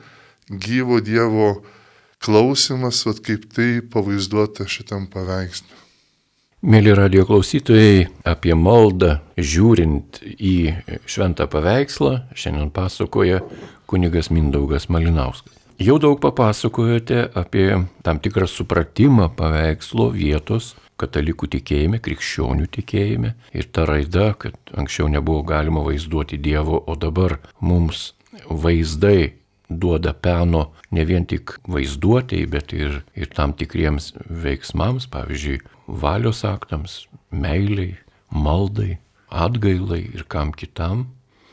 gyvo 0.51 1.01
Dievo 1.01 1.63
klausimas, 2.21 3.05
vat 3.07 3.23
kaip 3.25 3.47
tai 3.55 3.79
pavaizduota 3.81 4.67
šitam 4.69 5.07
paveikslu. 5.11 5.79
Mėly 6.61 6.93
radio 6.93 7.23
klausytojai, 7.25 8.11
apie 8.29 8.53
maldą 8.53 9.15
žiūrint 9.41 10.19
į 10.29 10.75
šventą 11.09 11.47
paveikslą 11.49 12.19
šiandien 12.37 12.69
pasakoja 12.75 13.39
kunigas 13.91 14.31
Mindaugas 14.31 14.89
Malinauskas. 14.89 15.57
Jau 15.81 15.97
daug 15.97 16.19
papasakojote 16.21 17.31
apie 17.41 17.67
tam 18.05 18.21
tikrą 18.21 18.47
supratimą 18.47 19.31
paveikslo 19.37 20.11
vietos 20.13 20.75
katalikų 21.01 21.49
tikėjime, 21.57 22.01
krikščionių 22.05 22.69
tikėjime 22.77 23.35
ir 23.57 23.69
ta 23.73 23.87
raida, 23.89 24.35
kad 24.37 24.57
anksčiau 24.77 25.09
nebuvo 25.09 25.43
galima 25.49 25.83
vaizduoti 25.87 26.37
Dievo, 26.37 26.83
o 26.85 26.97
dabar 27.01 27.39
mums 27.65 28.11
vaizdai 28.51 29.41
duoda 29.71 30.13
peno 30.13 30.67
ne 30.91 31.05
vien 31.07 31.25
tik 31.25 31.57
vaizduotėjai, 31.71 32.51
bet 32.51 32.75
ir, 32.77 33.01
ir 33.15 33.31
tam 33.33 33.55
tikriems 33.57 34.13
veiksmams, 34.29 35.07
pavyzdžiui, 35.15 35.61
valios 36.03 36.43
aktams, 36.45 37.05
meiliai, 37.31 37.95
maldai, 38.31 38.99
atgailai 39.31 40.03
ir 40.11 40.27
kam 40.29 40.53
kitam. 40.53 41.07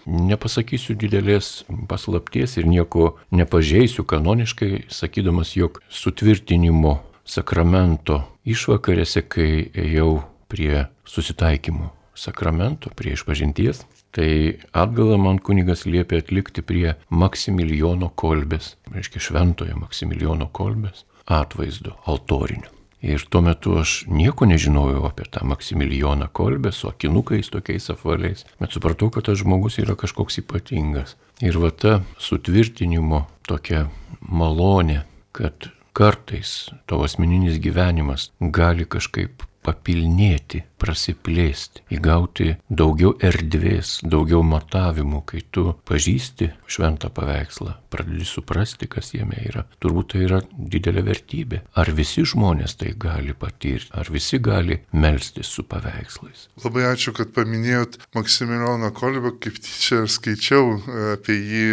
Nepasakysiu 0.08 0.96
didelės 0.96 1.66
paslapties 1.90 2.56
ir 2.58 2.68
nieko 2.70 3.18
nepažeisiu 3.36 4.06
kanoniškai, 4.08 4.86
sakydamas, 4.88 5.52
jog 5.60 5.82
sutvirtinimo 5.92 6.94
sakramento 7.28 8.22
išvakarėse, 8.48 9.26
kai 9.28 9.68
ėjau 9.76 10.22
prie 10.48 10.88
susitaikymo 11.04 11.92
sakramento, 12.18 12.90
prie 12.96 13.14
išpažinties, 13.18 13.84
tai 14.16 14.30
atgalą 14.72 15.20
man 15.22 15.44
kunigas 15.44 15.86
liepė 15.86 16.24
atlikti 16.24 16.64
prie 16.66 16.96
Maksimilijono 17.10 18.10
kolbės, 18.16 18.76
reiškia 18.96 19.22
šventojo 19.28 19.78
Maksimilijono 19.84 20.50
kolbės 20.56 21.04
atvaizdo 21.28 22.00
altorinio. 22.08 22.77
Ir 23.02 23.22
tuo 23.30 23.44
metu 23.46 23.76
aš 23.78 24.08
nieko 24.10 24.48
nežinojau 24.50 25.04
apie 25.06 25.28
tą 25.30 25.46
Maksimilijoną 25.46 26.28
kolbę 26.34 26.72
su 26.72 26.90
akinukais 26.90 27.52
tokiais 27.54 27.90
apvaliais, 27.94 28.46
bet 28.60 28.74
supratau, 28.74 29.12
kad 29.14 29.28
tas 29.30 29.38
žmogus 29.38 29.78
yra 29.78 29.94
kažkoks 29.96 30.42
ypatingas. 30.42 31.16
Ir 31.46 31.60
va 31.62 31.70
ta 31.70 32.00
sutvirtinimo 32.18 33.28
tokia 33.46 33.86
malonė, 34.22 35.04
kad 35.32 35.70
kartais 35.94 36.72
tavo 36.90 37.06
asmeninis 37.06 37.62
gyvenimas 37.62 38.32
gali 38.42 38.86
kažkaip 38.86 39.46
papilnėti, 39.68 40.64
prasiplėsti, 40.80 41.84
įgauti 41.98 42.54
daugiau 42.70 43.16
erdvės, 43.24 43.98
daugiau 44.06 44.44
matavimų, 44.46 45.24
kai 45.28 45.42
tu 45.52 45.74
pažįsti 45.90 46.52
šventą 46.70 47.10
paveikslą, 47.14 47.74
pradedi 47.92 48.28
suprasti, 48.30 48.88
kas 48.92 49.12
jame 49.16 49.40
yra. 49.50 49.66
Turbūt 49.84 50.14
tai 50.14 50.24
yra 50.28 50.42
didelė 50.54 51.04
vertybė. 51.08 51.62
Ar 51.82 51.92
visi 51.98 52.24
žmonės 52.28 52.78
tai 52.80 52.94
gali 52.96 53.36
patirti, 53.38 53.92
ar 53.98 54.12
visi 54.14 54.40
gali 54.44 54.80
melstis 54.94 55.52
su 55.52 55.66
paveikslais. 55.68 56.48
Labai 56.64 56.88
ačiū, 56.94 57.16
kad 57.18 57.34
paminėjot 57.36 58.00
Maksimilijoną 58.16 58.92
Kolbą, 58.96 59.34
kaip 59.42 59.58
tyčia 59.64 60.04
skaičiau 60.10 60.78
apie 61.16 61.38
jį 61.38 61.66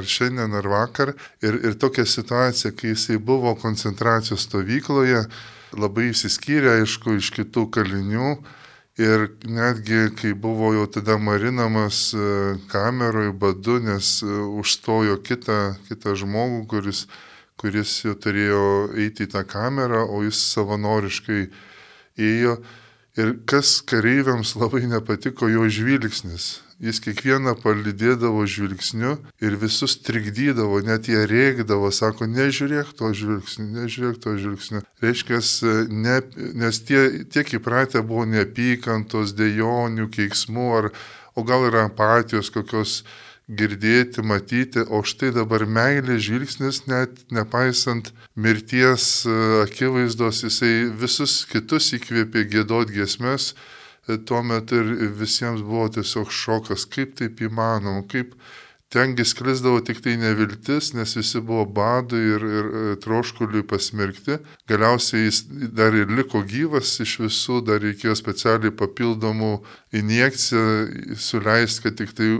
ar 0.00 0.08
šiandien, 0.16 0.56
ar 0.56 0.70
vakar. 0.72 1.14
Ir, 1.44 1.60
ir 1.68 1.76
tokia 1.80 2.06
situacija, 2.08 2.72
kai 2.76 2.94
jisai 2.94 3.20
buvo 3.22 3.54
koncentracijos 3.60 4.48
stovykloje, 4.48 5.26
labai 5.80 6.10
įsiskyrė, 6.12 6.80
aišku, 6.80 7.18
iš 7.20 7.32
kitų 7.36 7.66
kalinių. 7.74 8.36
Ir 8.96 9.26
netgi, 9.44 10.06
kai 10.16 10.32
buvo 10.32 10.70
jau 10.72 10.86
tada 10.88 11.18
marinamas 11.20 12.14
e, 12.16 12.56
kameroje 12.72 13.34
badu, 13.36 13.76
nes 13.84 14.22
e, 14.24 14.38
užstojo 14.62 15.18
kitą, 15.20 15.76
kitą 15.90 16.16
žmogų, 16.16 16.62
kuris, 16.70 17.04
kuris 17.60 17.92
jau 18.06 18.16
turėjo 18.16 18.64
eiti 18.96 19.28
į 19.28 19.32
tą 19.34 19.44
kamerą, 19.44 20.06
o 20.08 20.22
jis 20.24 20.40
savanoriškai 20.54 21.42
ėjo. 22.16 22.56
Ir 23.20 23.36
kas 23.48 23.82
kareiviams 23.84 24.56
labai 24.56 24.86
nepatiko 24.88 25.52
jo 25.52 25.68
žvilgsnis 25.68 26.65
jis 26.82 27.00
kiekvieną 27.00 27.54
palydėdavo 27.62 28.44
žvilgsniu 28.48 29.16
ir 29.40 29.56
visus 29.60 29.96
trikdydavo, 30.04 30.82
net 30.84 31.08
jie 31.08 31.22
rėkdavo, 31.28 31.90
sako, 31.94 32.28
nežiūrėk 32.28 32.92
to 32.98 33.12
žvilgsniu, 33.16 33.68
nežiūrėk 33.80 34.18
to 34.22 34.36
žvilgsniu. 34.36 34.82
Reiškia, 35.04 35.40
ne, 35.88 36.18
nes 36.64 36.80
tie, 36.84 37.02
tiek 37.32 37.54
įpratę 37.58 38.04
buvo 38.04 38.26
neapykantos, 38.28 39.32
dėjonių, 39.38 40.10
keiksmų, 40.12 40.66
ar, 40.80 40.90
o 41.36 41.46
gal 41.48 41.68
ir 41.70 41.80
empatijos 41.86 42.52
kokios 42.52 43.00
girdėti, 43.46 44.24
matyti, 44.26 44.82
o 44.82 45.00
štai 45.06 45.30
dabar 45.32 45.64
meilė 45.70 46.18
žvilgsnis, 46.18 46.82
net 46.90 47.22
nepaisant 47.30 48.10
mirties 48.34 49.22
e, 49.22 49.36
akivaizdos, 49.62 50.42
jisai 50.48 50.90
visus 50.90 51.44
kitus 51.48 51.92
įkvėpė 51.94 52.42
gėdot 52.50 52.90
giesmes, 52.90 53.54
tuo 54.28 54.42
metu 54.42 54.78
ir 54.82 55.10
visiems 55.18 55.64
buvo 55.66 55.88
tiesiog 55.96 56.30
šokas, 56.30 56.86
kaip 56.92 57.16
taip 57.18 57.42
įmanoma, 57.42 58.04
kaip 58.10 58.36
tengi 58.92 59.24
sklisdavo 59.26 59.80
tik 59.82 59.98
tai 60.04 60.14
neviltis, 60.20 60.92
nes 60.94 61.16
visi 61.18 61.40
buvo 61.42 61.64
badui 61.78 62.22
ir, 62.36 62.44
ir 62.58 62.66
e, 62.66 62.82
troškuliui 63.02 63.64
pasmerkti. 63.66 64.38
Galiausiai 64.70 65.24
jis 65.26 65.40
dar 65.74 65.96
ir 65.98 66.12
liko 66.14 66.44
gyvas, 66.46 66.94
iš 67.02 67.16
visų 67.24 67.60
dar 67.66 67.82
reikėjo 67.82 68.14
specialiai 68.18 68.74
papildomų 68.78 69.50
injekciją 70.00 71.16
suleisti, 71.18 71.82
kad 71.88 71.98
tik 71.98 72.14
tai 72.16 72.30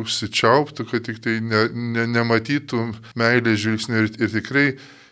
užsičiauptų, 0.00 0.88
kad 0.90 1.04
tik 1.10 1.20
tai 1.24 1.36
ne, 1.44 1.66
ne, 1.74 2.08
nematytų 2.16 2.86
meilės 3.20 3.60
žvilgsnio 3.60 4.06
ir, 4.06 4.10
ir 4.24 4.34
tikrai 4.40 4.66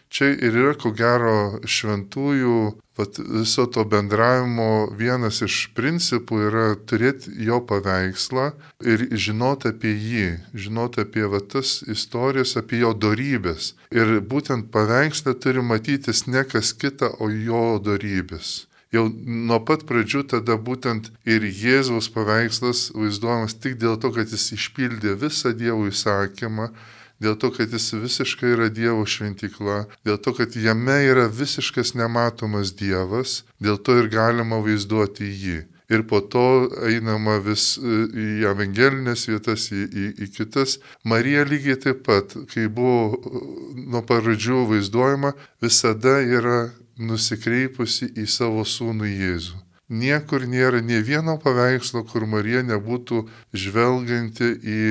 čia 0.08 0.32
ir 0.34 0.56
yra 0.56 0.74
ko 0.80 0.92
gero 0.96 1.60
šventųjų 1.64 2.58
vat 2.98 3.18
viso 3.18 3.66
to 3.70 3.84
bendravimo 3.86 4.88
vienas 4.98 5.38
iš 5.46 5.58
principų 5.78 6.40
yra 6.48 6.64
turėti 6.90 7.34
jo 7.46 7.60
paveikslą 7.70 8.48
ir 8.92 9.04
žinoti 9.26 9.70
apie 9.72 9.92
jį, 9.94 10.28
žinoti 10.64 11.04
apie 11.04 11.26
va, 11.30 11.38
tas 11.40 11.78
istorijas, 11.86 12.56
apie 12.58 12.82
jo 12.82 12.94
darybės. 13.06 13.74
Ir 13.94 14.18
būtent 14.32 14.72
paveikslą 14.74 15.36
turi 15.38 15.62
matytis 15.62 16.26
ne 16.26 16.42
kas 16.42 16.74
kita, 16.74 17.14
o 17.22 17.30
jo 17.30 17.78
darybės. 17.84 18.68
Jau 18.92 19.04
nuo 19.48 19.58
pat 19.68 19.82
pradžių 19.88 20.22
tada 20.32 20.56
būtent 20.56 21.10
ir 21.28 21.44
Jėzaus 21.44 22.08
paveikslas 22.14 22.86
vaizduojamas 22.96 23.58
tik 23.60 23.76
dėl 23.82 23.98
to, 24.00 24.10
kad 24.16 24.32
jis 24.32 24.46
išpildė 24.56 25.12
visą 25.20 25.52
Dievo 25.52 25.84
įsakymą, 25.90 26.70
dėl 27.22 27.36
to, 27.38 27.50
kad 27.54 27.72
jis 27.72 27.92
visiškai 27.98 28.52
yra 28.54 28.68
Dievo 28.72 29.06
šventikla, 29.06 29.86
dėl 30.06 30.18
to, 30.22 30.34
kad 30.38 30.54
jame 30.56 31.00
yra 31.06 31.26
visiškas 31.30 31.94
nematomas 31.98 32.74
Dievas, 32.78 33.42
dėl 33.62 33.78
to 33.78 33.98
ir 34.02 34.10
galima 34.12 34.62
vaizduoti 34.64 35.26
jį. 35.26 35.58
Ir 35.88 36.02
po 36.04 36.20
to 36.20 36.68
einama 36.84 37.38
vis 37.40 37.78
e, 37.80 37.80
į 38.12 38.26
evangelinės 38.50 39.22
vietas, 39.30 39.70
į, 39.72 39.86
į, 39.88 40.08
į 40.20 40.26
kitas. 40.34 40.76
Marija 41.00 41.46
lygiai 41.48 41.78
taip 41.80 42.02
pat, 42.04 42.34
kai 42.50 42.66
buvo 42.68 43.16
e, 43.16 43.40
nuo 43.88 44.02
pradžių 44.04 44.66
vaizduojama, 44.68 45.32
visada 45.64 46.18
yra 46.20 46.58
nusikreipusi 47.00 48.10
į 48.20 48.26
savo 48.28 48.66
sūnų 48.68 49.08
Jėzų. 49.08 49.62
Niekur 49.88 50.44
nėra 50.44 50.82
nie 50.84 51.00
vieno 51.00 51.38
paveikslo, 51.40 52.04
kur 52.04 52.28
Marija 52.28 52.60
nebūtų 52.68 53.22
žvelgianti 53.56 54.50
į 54.60 54.84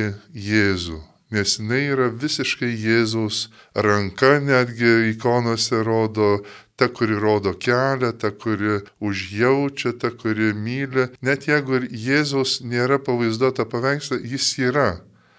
Jėzų 0.47 0.97
nes 1.31 1.57
jinai 1.59 1.83
yra 1.91 2.07
visiškai 2.11 2.69
Jėzaus 2.71 3.47
ranka, 3.75 4.37
netgi 4.39 5.11
ikonose 5.11 5.83
rodo, 5.83 6.43
ta, 6.77 6.87
kuri 6.87 7.17
rodo 7.19 7.53
kelią, 7.57 8.13
ta, 8.21 8.31
kuri 8.31 8.79
užjaučia, 9.01 9.97
ta, 9.99 10.11
kuri 10.11 10.53
myli. 10.53 11.09
Net 11.21 11.49
jeigu 11.49 11.81
ir 11.81 11.89
Jėzaus 11.91 12.61
nėra 12.61 13.01
pavaizduota 13.01 13.65
paveikslą, 13.65 14.21
jis 14.23 14.53
yra. 14.61 14.89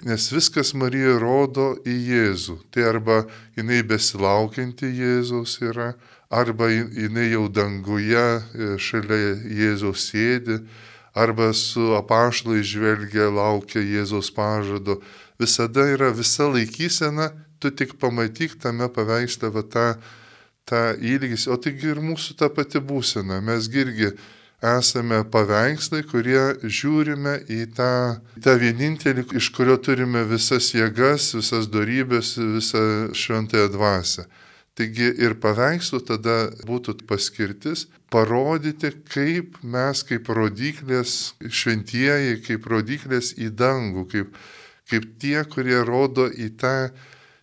Nes 0.07 0.29
viskas 0.31 0.74
Marija 0.79 1.16
rodo 1.18 1.72
į 1.83 1.94
Jėzų. 2.11 2.59
Tai 2.70 2.85
arba 2.92 3.22
jinai 3.59 3.81
besilaukianti 3.83 4.92
Jėzaus 4.94 5.57
yra, 5.62 5.94
arba 6.31 6.68
jinai 6.70 7.33
jau 7.33 7.48
danguje 7.51 8.27
e, 8.38 8.68
šalia 8.79 9.38
Jėzaus 9.42 10.05
sėdi, 10.11 10.61
arba 11.18 11.51
su 11.51 11.96
apašlai 11.98 12.62
žvelgia, 12.62 13.27
laukia 13.27 13.83
Jėzaus 13.83 14.31
pažado 14.31 15.01
visada 15.38 15.87
yra 15.88 16.11
visa 16.14 16.48
laikysena, 16.51 17.31
tu 17.59 17.70
tik 17.70 17.98
pamatyk 17.98 18.59
tame 18.62 18.88
paveiksle 18.88 19.51
va 19.55 19.62
tą, 19.62 19.87
tą 20.68 20.83
ilgis, 20.98 21.48
o 21.51 21.57
taigi 21.57 21.92
ir 21.92 22.03
mūsų 22.03 22.38
ta 22.38 22.51
pati 22.53 22.83
būsena. 22.83 23.40
Mes 23.44 23.70
irgi 23.72 24.12
esame 24.62 25.22
paveikslai, 25.31 26.03
kurie 26.03 26.59
žiūrime 26.62 27.38
į 27.46 27.61
tą, 27.79 28.18
tą 28.42 28.57
vienintelį, 28.59 29.29
iš 29.38 29.51
kurio 29.55 29.79
turime 29.79 30.24
visas 30.27 30.72
jėgas, 30.74 31.33
visas 31.38 31.70
darybės, 31.70 32.35
visą 32.59 32.83
šventąją 33.14 33.70
dvasę. 33.74 34.27
Taigi 34.79 35.09
ir 35.18 35.35
paveikslų 35.42 35.98
tada 36.07 36.37
būtų 36.66 37.01
paskirtis 37.07 37.88
parodyti, 38.14 38.92
kaip 39.11 39.57
mes 39.62 40.05
kaip 40.07 40.31
rodiklės 40.31 41.35
šventieji, 41.42 42.38
kaip 42.46 42.68
rodiklės 42.70 43.33
į 43.35 43.51
dangų, 43.59 44.05
kaip 44.12 44.38
kaip 44.90 45.11
tie, 45.20 45.42
kurie 45.48 45.81
rodo 45.85 46.29
į 46.29 46.53
tą 46.61 46.77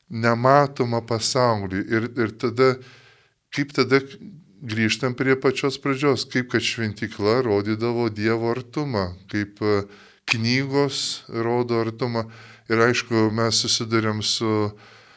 nematomą 0.10 1.02
pasaulį. 1.08 1.84
Ir, 1.90 2.10
ir 2.18 2.34
tada, 2.42 2.74
kaip 3.56 3.74
tada 3.76 4.02
grįžtam 4.66 5.16
prie 5.18 5.36
pačios 5.38 5.78
pradžios, 5.82 6.26
kaip 6.30 6.52
kad 6.54 6.66
šventikla 6.66 7.42
rodydavo 7.46 8.10
Dievo 8.10 8.52
artumą, 8.54 9.12
kaip 9.32 9.62
e, 9.62 9.86
knygos 10.32 11.26
rodo 11.30 11.82
artumą. 11.84 12.26
Ir 12.70 12.82
aišku, 12.82 13.30
mes 13.36 13.62
susidurėm 13.62 14.24
su 14.26 14.72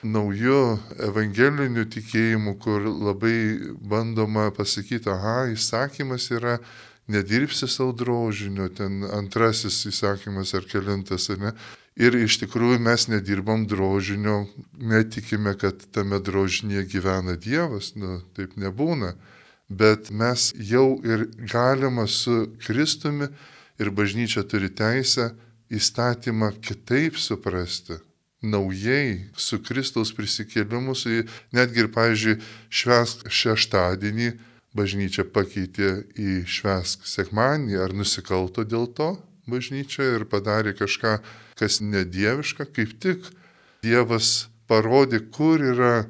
nauju 0.04 0.78
evangeliniu 1.08 1.86
tikėjimu, 1.90 2.58
kur 2.60 2.84
labai 2.86 3.72
bandoma 3.80 4.50
pasakyti, 4.54 5.08
aha, 5.10 5.48
įsakymas 5.54 6.28
yra 6.36 6.58
nedirbsi 7.08 7.66
savo 7.68 7.94
drožinio, 7.96 8.68
ten 8.68 9.00
antrasis 9.16 9.80
įsakymas 9.88 10.52
ar 10.54 10.68
kelintas, 10.68 11.30
ar 11.32 11.40
ne. 11.40 11.54
Ir 11.98 12.14
iš 12.14 12.36
tikrųjų 12.44 12.78
mes 12.78 13.08
nedirbam 13.10 13.64
drožinio, 13.66 14.44
netikime, 14.78 15.56
kad 15.58 15.82
tame 15.94 16.20
drožinėje 16.22 16.84
gyvena 16.92 17.34
Dievas, 17.34 17.96
nu, 17.98 18.20
taip 18.38 18.54
nebūna. 18.54 19.16
Bet 19.68 20.12
mes 20.14 20.52
jau 20.62 21.00
ir 21.04 21.26
galima 21.50 22.06
su 22.06 22.46
Kristumi 22.62 23.26
ir 23.82 23.90
bažnyčia 23.90 24.46
turi 24.46 24.70
teisę 24.70 25.32
įstatymą 25.70 26.54
kitaip 26.62 27.18
suprasti. 27.18 27.98
naujai 28.42 29.30
su 29.34 29.58
Kristaus 29.58 30.12
prisikėlimu, 30.14 30.94
su, 30.94 31.10
netgi 31.50 31.82
ir, 31.82 31.88
pavyzdžiui, 31.90 32.36
švesk 32.70 33.26
šeštadienį 33.26 34.28
bažnyčia 34.78 35.24
pakeitė 35.26 36.04
į 36.14 36.44
švesk 36.46 37.06
sekmanį 37.08 37.80
ar 37.82 37.94
nusikalto 37.96 38.62
dėl 38.62 38.86
to 38.94 39.16
bažnyčia 39.48 40.04
ir 40.18 40.26
padarė 40.30 40.76
kažką, 40.78 41.18
kas 41.58 41.80
nedieviška, 41.84 42.68
kaip 42.74 42.94
tik 43.02 43.26
Dievas 43.84 44.48
parodė, 44.68 45.20
kur 45.32 45.62
yra 45.62 46.08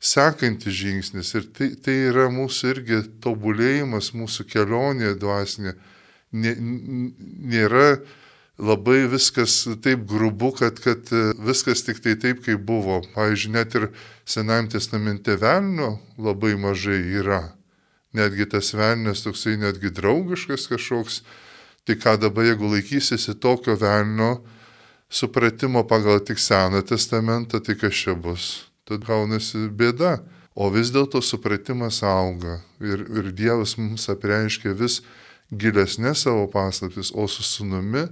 sekantis 0.00 0.74
žingsnis. 0.76 1.32
Ir 1.38 1.48
tai, 1.56 1.70
tai 1.80 1.96
yra 2.10 2.28
mūsų 2.32 2.70
irgi 2.74 3.00
tobulėjimas, 3.24 4.12
mūsų 4.16 4.46
kelionė 4.50 5.14
dvasinė. 5.20 5.76
Nėra 6.36 7.88
labai 8.58 9.04
viskas 9.12 9.62
taip 9.84 10.06
grubu, 10.08 10.50
kad, 10.56 10.80
kad 10.82 11.10
viskas 11.44 11.84
tik 11.86 12.00
tai 12.04 12.16
taip, 12.20 12.42
kaip 12.44 12.64
buvo. 12.66 13.00
Pavyzdžiui, 13.14 13.52
net 13.56 13.76
ir 13.78 13.90
Senajame 14.26 14.72
testamente 14.72 15.36
velnio 15.38 15.96
labai 16.18 16.56
mažai 16.58 16.98
yra. 17.20 17.42
Netgi 18.16 18.46
tas 18.48 18.72
velnės 18.74 19.22
toksai 19.26 19.58
netgi 19.60 19.92
draugiškas 19.94 20.66
kažkoks. 20.72 21.20
Tai 21.86 21.94
ką 22.02 22.16
dabar, 22.18 22.48
jeigu 22.48 22.72
laikysiesi 22.72 23.36
tokio 23.38 23.76
velnio 23.78 24.40
supratimo 25.08 25.84
pagal 25.86 26.20
tik 26.20 26.40
Seną 26.40 26.82
testamentą, 26.82 27.60
tai 27.60 27.76
kas 27.76 27.94
čia 27.94 28.14
bus? 28.14 28.66
Tad 28.86 29.04
gaunasi 29.06 29.68
bėda. 29.70 30.20
O 30.56 30.70
vis 30.72 30.88
dėlto 30.88 31.20
supratimas 31.20 32.00
auga 32.06 32.62
ir, 32.80 33.02
ir 33.12 33.32
Dievas 33.36 33.76
mums 33.76 34.06
apreiškia 34.08 34.72
vis 34.72 35.02
gilesnė 35.52 36.14
savo 36.16 36.46
paslaptis, 36.48 37.12
o 37.12 37.26
su 37.28 37.44
sunumi 37.44 38.06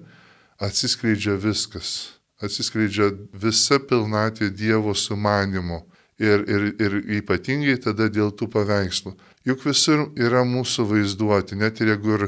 atsiskleidžia 0.60 1.38
viskas. 1.40 2.12
Atsiskleidžia 2.44 3.14
visa 3.32 3.78
pilnatė 3.80 4.50
Dievo 4.52 4.94
sumanimo. 4.94 5.86
Ir, 6.20 6.44
ir, 6.46 6.66
ir 6.78 6.92
ypatingai 7.16 7.74
tada 7.82 8.06
dėl 8.06 8.28
tų 8.30 8.46
paveikslų. 8.52 9.16
Juk 9.48 9.64
visur 9.66 10.04
yra 10.14 10.44
mūsų 10.46 10.84
vaizduoti, 10.92 11.56
net 11.58 11.80
ir 11.82 11.90
jeigu 11.90 12.12
ir 12.14 12.26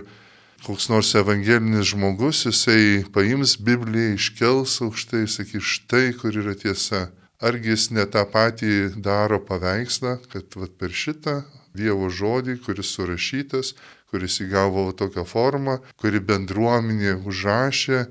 koks 0.64 0.88
nors 0.88 1.12
evangelinis 1.18 1.90
žmogus, 1.92 2.46
jisai 2.46 3.04
paims 3.12 3.56
Bibliją, 3.60 4.14
iškels 4.16 4.80
aukštai, 4.86 5.26
sakys, 5.28 5.66
štai 5.76 6.14
kur 6.16 6.36
yra 6.36 6.56
tiesa. 6.56 7.10
Argi 7.44 7.74
jis 7.74 7.90
ne 7.92 8.06
tą 8.08 8.24
patį 8.32 8.96
daro 9.04 9.38
paveikslą, 9.44 10.16
kad 10.32 10.56
vat, 10.56 10.72
per 10.80 10.94
šitą 10.94 11.42
Dievo 11.76 12.08
žodį, 12.08 12.56
kuris 12.64 12.94
surašytas, 12.96 13.74
kuris 14.08 14.38
įgavo 14.40 14.86
tokią 14.96 15.26
formą, 15.28 15.76
kuri 16.00 16.22
bendruomenė 16.24 17.18
užrašė, 17.28 18.06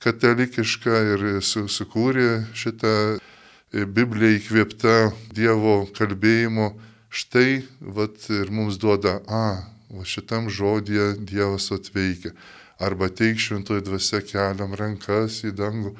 katalikiška 0.00 1.02
ir 1.12 1.26
su, 1.44 1.66
sukūrė 1.68 2.46
šitą 2.56 2.94
e, 3.12 3.84
Bibliją 3.84 4.38
įkvėptą 4.38 4.96
Dievo 5.36 5.82
kalbėjimo, 5.96 6.72
štai 7.12 7.62
vat, 7.80 8.24
ir 8.32 8.48
mums 8.48 8.80
duoda, 8.80 9.18
a, 9.28 9.73
va 9.94 10.06
šitam 10.08 10.50
žodėje 10.50 11.14
Dievas 11.26 11.70
atveikia. 11.74 12.34
Arba 12.82 13.08
teik 13.08 13.38
šventoji 13.38 13.84
dvasia 13.86 14.20
keliam 14.26 14.74
rankas 14.78 15.42
į 15.46 15.54
dangų. 15.58 15.94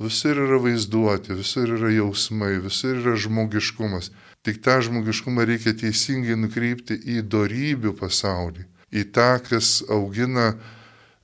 Visur 0.00 0.38
yra 0.46 0.58
vaizduoti, 0.62 1.36
visur 1.36 1.72
yra 1.76 1.92
jausmai, 1.92 2.54
visur 2.64 3.00
yra 3.00 3.16
žmogiškumas. 3.20 4.10
Tik 4.44 4.60
tą 4.64 4.78
žmogiškumą 4.86 5.44
reikia 5.48 5.74
teisingai 5.76 6.36
nukreipti 6.40 6.96
į 7.16 7.22
darybių 7.28 7.92
pasaulį, 7.98 8.64
į 8.96 9.08
tą, 9.12 9.34
kas 9.44 9.80
augina 9.92 10.54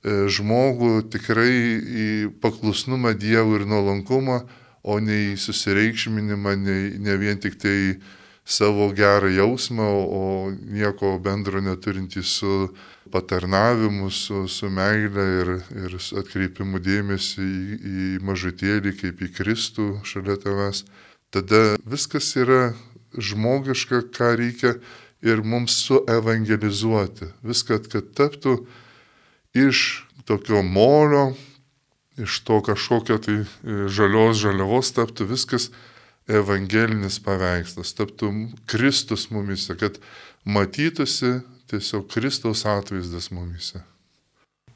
E, 0.07 0.27
žmogų 0.29 1.07
tikrai 1.11 1.53
į 1.81 2.07
paklusnumą 2.43 3.15
Dievui 3.17 3.59
ir 3.59 3.65
nuolankumą, 3.67 4.43
o 4.87 4.99
ne 5.03 5.17
į 5.33 5.37
susireikšminimą, 5.41 6.53
ne, 6.61 6.77
ne 7.01 7.15
vien 7.19 7.41
tik 7.41 7.57
tai 7.59 7.97
savo 8.47 8.93
gerą 8.95 9.27
jausmą, 9.27 9.87
o 10.19 10.51
nieko 10.65 11.19
bendro 11.19 11.61
neturinti 11.61 12.23
su 12.23 12.69
patarnavimu, 13.11 14.11
su, 14.11 14.47
su 14.47 14.69
meile 14.69 15.25
ir, 15.39 15.49
ir 15.83 15.97
atkreipimu 16.21 16.79
dėmesį 16.79 17.43
į, 17.43 17.79
į 17.91 18.05
mažutėlį 18.23 18.93
kaip 19.01 19.19
į 19.19 19.31
Kristų 19.35 19.87
šalia 20.07 20.37
tavęs. 20.39 20.85
Tada 21.31 21.75
viskas 21.83 22.31
yra 22.39 22.71
žmogiška, 23.19 24.05
ką 24.15 24.31
reikia 24.39 24.77
ir 25.27 25.43
mums 25.43 25.75
suevangelizuoti. 25.83 27.27
Viską, 27.43 27.81
kad 27.91 28.13
taptų 28.15 28.61
iš 29.57 30.07
tokio 30.23 30.63
molio, 30.63 31.33
iš 32.15 32.39
to 32.47 32.61
kažkokio 32.63 33.19
tai 33.23 33.37
e, 33.43 33.45
žalios 33.91 34.39
žaliavos 34.39 34.95
taptų 34.95 35.27
viskas 35.35 35.67
evangelinis 36.27 37.19
paveikslas, 37.23 37.93
taptų 37.97 38.31
Kristus 38.69 39.29
mumise, 39.31 39.75
kad 39.79 39.99
matytųsi 40.45 41.39
tiesiog 41.71 42.07
Kristaus 42.11 42.65
atvaizdas 42.67 43.31
mumise. 43.31 43.83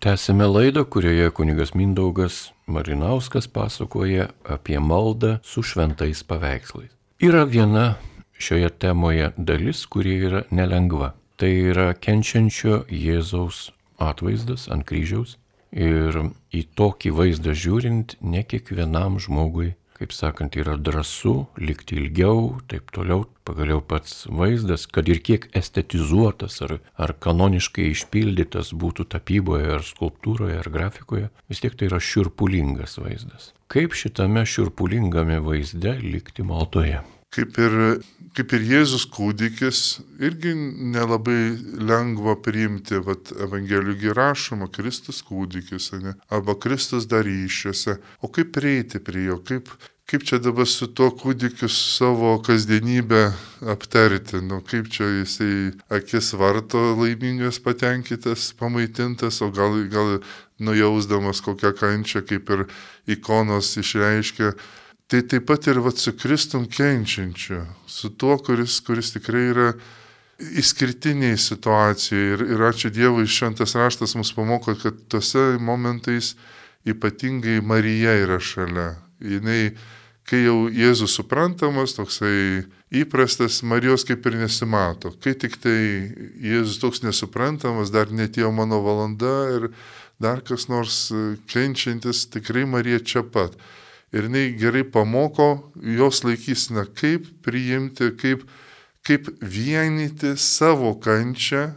Tęsime 0.02 0.48
laidą, 0.50 0.86
kurioje 0.86 1.30
kunigas 1.32 1.76
Mindaugas 1.78 2.50
Marinauskas 2.68 3.48
pasakoja 3.48 4.32
apie 4.50 4.80
maldą 4.80 5.38
su 5.44 5.62
šventais 5.62 6.24
paveikslais. 6.26 6.90
Yra 7.22 7.44
viena 7.46 8.00
šioje 8.42 8.70
temoje 8.82 9.30
dalis, 9.38 9.86
kuri 9.86 10.16
yra 10.26 10.42
nelengva. 10.50 11.14
Tai 11.38 11.52
yra 11.52 11.92
kenčiančio 11.94 12.84
Jėzaus 12.90 13.70
atvaizdas 14.02 14.66
ant 14.74 14.88
kryžiaus 14.90 15.38
ir 15.72 16.18
į 16.50 16.64
tokį 16.76 17.14
vaizdą 17.18 17.54
žiūrint 17.54 18.18
ne 18.22 18.42
kiekvienam 18.42 19.20
žmogui, 19.22 19.76
kaip 20.02 20.16
sakant, 20.18 20.58
yra 20.58 20.80
drąsu 20.82 21.46
likti 21.62 22.00
ilgiau, 22.00 22.58
taip 22.72 22.90
toliau, 22.96 23.28
pagaliau 23.46 23.84
pats 23.86 24.26
vaizdas, 24.26 24.88
kad 24.90 25.10
ir 25.12 25.22
kiek 25.22 25.46
estetizuotas 25.58 26.58
ar, 26.66 26.80
ar 26.98 27.14
kanoniškai 27.22 27.92
išpildytas 27.92 28.74
būtų 28.74 29.06
tapyboje 29.14 29.70
ar 29.78 29.86
skulptūroje 29.86 30.58
ar 30.64 30.72
grafikoje, 30.74 31.30
vis 31.52 31.62
tiek 31.62 31.78
tai 31.78 31.92
yra 31.92 32.02
šiurpulingas 32.02 32.98
vaizdas. 32.98 33.52
Kaip 33.72 33.94
šitame 33.96 34.44
šiurpulingame 34.50 35.38
vaizde 35.46 36.00
likti 36.02 36.44
maldoje? 36.44 37.04
kaip 37.32 37.56
ir, 37.64 37.76
kaip 38.38 38.54
ir 38.56 38.66
Jėzus 38.68 39.06
kūdikis, 39.12 40.02
irgi 40.24 40.54
nelabai 40.56 41.56
lengva 41.84 42.38
priimti, 42.40 43.00
vat 43.04 43.34
Evangelijų 43.36 44.16
rašoma, 44.16 44.70
Kristus 44.72 45.22
kūdikis, 45.28 45.92
ne? 46.00 46.16
arba 46.32 46.56
Kristus 46.56 47.10
dar 47.12 47.26
ryšiuose, 47.28 47.98
o 48.24 48.32
kaip 48.32 48.54
prieiti 48.56 49.02
prie 49.04 49.28
jo, 49.28 49.40
kaip, 49.44 49.72
kaip 50.08 50.24
čia 50.28 50.40
dabar 50.44 50.68
su 50.68 50.88
tuo 50.96 51.10
kūdikiu 51.16 51.68
savo 51.72 52.38
kasdienybę 52.44 53.24
aptarti, 53.74 54.42
nu 54.44 54.62
kaip 54.64 54.88
čia 54.92 55.10
jisai 55.22 55.72
akis 55.92 56.34
varto 56.40 56.92
laimingas, 57.00 57.60
patenkintas, 57.64 58.52
pamaitintas, 58.60 59.42
o 59.44 59.52
gal, 59.56 59.76
gal 59.92 60.20
nujausdamas 60.62 61.44
kokią 61.44 61.76
kančią, 61.80 62.24
kaip 62.28 62.52
ir 62.56 62.70
ikonos 63.12 63.76
išreiškia, 63.82 64.56
Tai 65.12 65.20
taip 65.28 65.44
pat 65.44 65.66
ir 65.68 65.82
vat, 65.84 65.98
su 66.00 66.14
Kristum 66.16 66.70
kenčiančiu, 66.72 67.66
su 67.84 68.14
tuo, 68.16 68.38
kuris, 68.40 68.78
kuris 68.80 69.10
tikrai 69.12 69.42
yra 69.50 69.66
išskirtiniai 70.40 71.36
situacijai. 71.36 72.30
Ir, 72.32 72.44
ir 72.56 72.64
ačiū 72.64 72.94
Dievui, 72.96 73.26
šventas 73.28 73.76
raštas 73.76 74.16
mus 74.16 74.32
pamoko, 74.32 74.72
kad 74.80 75.02
tose 75.12 75.58
momentais 75.60 76.38
ypatingai 76.88 77.58
Marija 77.60 78.14
yra 78.22 78.38
šalia. 78.40 78.94
Jis, 79.20 79.76
kai 80.32 80.46
jau 80.46 80.56
Jėzus 80.72 81.18
suprantamas, 81.20 81.98
toksai 81.98 82.64
įprastas, 83.04 83.60
Marijos 83.68 84.08
kaip 84.08 84.24
ir 84.32 84.40
nesimato. 84.46 85.12
Kai 85.20 85.36
tik 85.36 85.60
tai 85.60 85.76
Jėzus 86.40 86.80
toks 86.80 87.04
nesuprantamas, 87.04 87.92
dar 87.92 88.16
netėjo 88.16 88.56
mano 88.56 88.80
valanda 88.88 89.36
ir 89.58 89.70
dar 90.24 90.40
kas 90.40 90.70
nors 90.72 91.10
kenčiantis, 91.52 92.30
tikrai 92.32 92.64
Marija 92.64 93.04
čia 93.04 93.28
pat 93.28 93.60
ir 94.14 94.28
jinai 94.28 94.52
gerai 94.60 94.84
pamoko 94.84 95.72
jos 95.98 96.24
laikysime, 96.24 96.86
kaip 96.96 97.28
priimti, 97.46 98.12
kaip, 98.20 98.44
kaip 99.08 99.30
vienyti 99.42 100.36
savo 100.38 100.94
kančią 101.00 101.70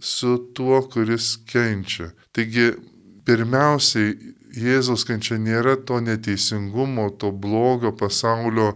su 0.00 0.36
tuo, 0.54 0.80
kuris 0.88 1.36
kenčia. 1.50 2.12
Taigi, 2.32 2.72
pirmiausiai, 3.26 4.14
Jėzaus 4.50 5.04
kančia 5.06 5.36
nėra 5.38 5.76
to 5.86 6.00
neteisingumo, 6.02 7.10
to 7.20 7.30
blogio 7.30 7.92
pasaulio 7.94 8.72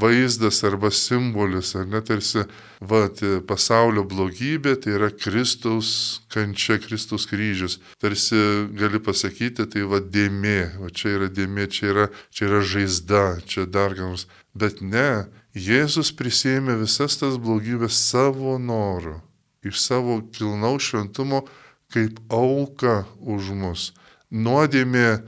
vaizdas 0.00 0.62
arba 0.64 0.90
simbolis, 0.90 1.74
ar 1.76 1.84
net 1.86 2.06
tarsi 2.08 2.46
va, 2.80 3.02
pasaulio 3.46 4.06
blogybė, 4.08 4.72
tai 4.80 4.94
yra 4.96 5.10
Kristaus 5.12 6.22
kančia, 6.32 6.78
Kristaus 6.80 7.26
kryžius. 7.28 7.78
Tarsi 8.00 8.40
gali 8.72 9.00
pasakyti, 9.00 9.68
tai 9.68 9.84
va 9.84 10.00
dėmė, 10.00 10.80
va 10.80 10.88
čia 10.88 11.16
yra 11.18 11.28
dėmė, 11.28 11.68
čia 11.68 11.92
yra, 11.92 12.06
čia 12.32 12.48
yra 12.48 12.62
žaizda, 12.64 13.24
čia 13.44 13.66
dar 13.68 13.92
ką 13.96 14.08
nors. 14.08 14.26
Bet 14.56 14.80
ne, 14.80 15.26
Jėzus 15.56 16.10
prisėmė 16.12 16.76
visas 16.80 17.16
tas 17.16 17.36
blogybės 17.40 17.96
savo 17.96 18.56
noru, 18.60 19.20
iš 19.64 19.80
savo 19.80 20.18
kilnaus 20.32 20.90
šventumo 20.90 21.44
kaip 21.92 22.18
auka 22.32 23.04
už 23.20 23.52
mus. 23.56 23.92
Nuodėmė 24.32 25.06
e, 25.06 25.20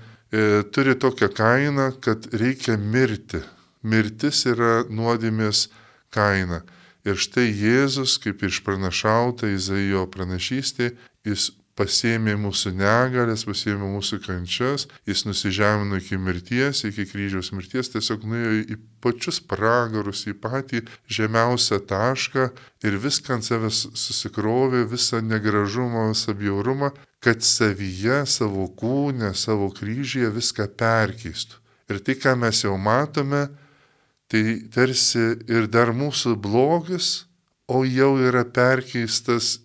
turi 0.74 0.96
tokią 1.00 1.30
kainą, 1.32 1.92
kad 2.00 2.28
reikia 2.32 2.76
mirti. 2.76 3.40
Mirtis 3.82 4.44
yra 4.48 4.84
nuodėmės 4.88 5.68
kaina. 6.14 6.64
Ir 7.06 7.16
štai 7.16 7.46
Jėzus, 7.48 8.18
kaip 8.20 8.42
išpranašauta 8.44 9.48
Izaijo 9.54 10.04
pranašystė, 10.12 10.92
jis 11.24 11.50
pasėmė 11.78 12.34
mūsų 12.42 12.72
negalės, 12.74 13.44
pasėmė 13.46 13.86
mūsų 13.94 14.18
kančias, 14.24 14.88
jis 15.06 15.22
nusižemino 15.28 16.00
iki 16.00 16.18
mirties, 16.18 16.82
iki 16.88 17.06
kryžiaus 17.06 17.52
mirties, 17.54 17.92
tiesiog 17.92 18.24
nuėjo 18.26 18.64
į 18.74 18.78
pačius 19.04 19.38
pragarus, 19.52 20.24
į 20.26 20.34
patį 20.42 20.82
žemiausią 21.18 21.78
tašką 21.92 22.48
ir 22.88 22.98
viską 23.04 23.38
ant 23.38 23.46
savęs 23.46 23.84
susikrovė, 23.94 24.82
visą 24.90 25.22
negražumą, 25.22 26.08
visą 26.10 26.34
bjaurumą, 26.38 26.90
kad 27.22 27.46
savyje, 27.46 28.24
savo 28.26 28.66
kūne, 28.78 29.32
savo 29.38 29.70
kryžyje 29.74 30.32
viską 30.34 30.68
perkeistų. 30.78 31.62
Ir 31.88 32.02
tai, 32.04 32.18
ką 32.20 32.34
mes 32.36 32.66
jau 32.66 32.74
matome, 32.76 33.46
tai 34.28 34.68
tarsi 34.72 35.24
ir 35.48 35.68
dar 35.72 35.94
mūsų 35.96 36.36
blogis, 36.40 37.26
o 37.68 37.84
jau 37.84 38.14
yra 38.20 38.44
perkeistas 38.44 39.58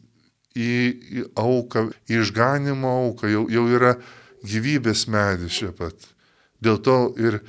į, 0.55 0.73
į 1.19 1.25
auką, 1.39 1.89
į 2.09 2.19
išganimo 2.21 2.91
auką, 3.07 3.31
jau, 3.31 3.43
jau 3.51 3.65
yra 3.71 3.95
gyvybės 4.43 5.07
medis 5.11 5.59
čia 5.59 5.71
pat. 5.75 5.95
Dėl 6.63 6.79
to 6.83 6.97
ir 7.19 7.41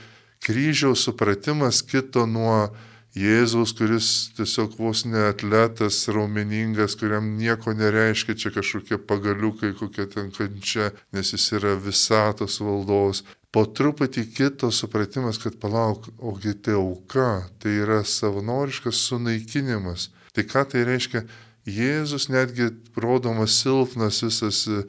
kryžiaus 0.44 1.06
supratimas 1.06 1.82
kito 1.86 2.26
nuo 2.26 2.68
Jėzaus, 3.14 3.70
kuris 3.78 4.06
tiesiog 4.34 4.72
vos 4.74 5.04
ne 5.06 5.28
atletas, 5.28 6.00
raumeningas, 6.10 6.96
kuriam 6.98 7.28
nieko 7.38 7.70
nereiškia 7.78 8.34
čia 8.34 8.50
kažkokie 8.50 8.98
pagaliukai, 8.98 9.70
kokia 9.78 10.08
ten 10.10 10.32
kančia, 10.34 10.90
nes 11.14 11.30
jis 11.30 11.44
yra 11.54 11.76
visatos 11.78 12.58
valdos. 12.58 13.22
Po 13.54 13.62
truputį 13.70 14.24
kito 14.34 14.72
supratimas, 14.74 15.38
kad 15.38 15.60
palauk, 15.62 16.08
ogi 16.18 16.56
tai 16.58 16.74
auka, 16.74 17.44
tai 17.62 17.76
yra 17.84 18.00
savanoriškas 18.02 18.98
sunaikinimas. 19.06 20.08
Tai 20.34 20.42
ką 20.50 20.64
tai 20.72 20.82
reiškia? 20.88 21.22
Jėzus 21.64 22.26
netgi 22.28 22.72
rodomas 22.98 23.54
silpnas, 23.62 24.18
visas 24.26 24.64
e, 24.66 24.82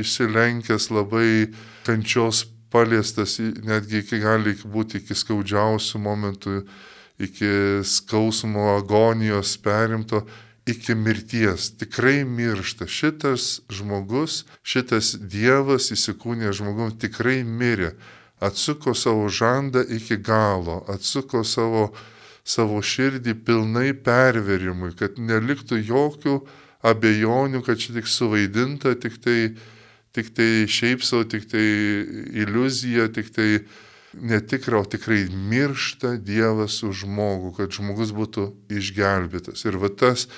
išsilenkęs, 0.00 0.86
labai 0.94 1.50
kančios 1.84 2.44
paliestas, 2.72 3.36
netgi 3.42 4.04
iki 4.04 4.22
gali 4.22 4.54
būti 4.62 5.02
iki 5.02 5.18
skaudžiausių 5.18 6.00
momentų, 6.06 6.62
iki 7.18 7.50
skausmo, 7.82 8.70
agonijos 8.78 9.58
perimto, 9.58 10.22
iki 10.66 10.94
mirties. 10.94 11.70
Tikrai 11.78 12.24
miršta. 12.24 12.86
Šitas 12.86 13.60
žmogus, 13.72 14.44
šitas 14.64 15.14
Dievas 15.20 15.90
įsikūnė 15.94 16.52
žmogum 16.56 16.96
tikrai 16.98 17.42
mirė. 17.44 17.94
Atsuko 18.44 18.92
savo 18.98 19.28
žandą 19.32 19.84
iki 19.88 20.18
galo, 20.20 20.82
atsuko 20.90 21.44
savo 21.44 21.88
savo 22.44 22.82
širdį 22.84 23.34
pilnai 23.46 23.94
perverimui, 23.96 24.92
kad 24.98 25.16
neliktų 25.16 25.80
jokių 25.80 26.36
abejonių, 26.84 27.62
kad 27.64 27.80
čia 27.80 27.96
tik 27.96 28.10
suvaidinta, 28.10 28.92
tik 29.00 29.16
tai, 29.24 29.54
tik 30.12 30.28
tai 30.36 30.66
šiaip 30.68 31.02
savo, 31.02 31.24
tik 31.24 31.48
tai 31.48 31.64
iliuzija, 32.44 33.08
tik 33.16 33.32
tai 33.32 33.48
netikra, 34.20 34.80
o 34.80 34.84
tikrai 34.84 35.26
miršta 35.30 36.16
Dievas 36.16 36.82
už 36.86 37.04
žmogų, 37.04 37.54
kad 37.58 37.74
žmogus 37.74 38.12
būtų 38.14 38.50
išgelbėtas. 38.72 39.64
Ir 39.66 39.78
va 39.82 39.90
tas 39.90 40.28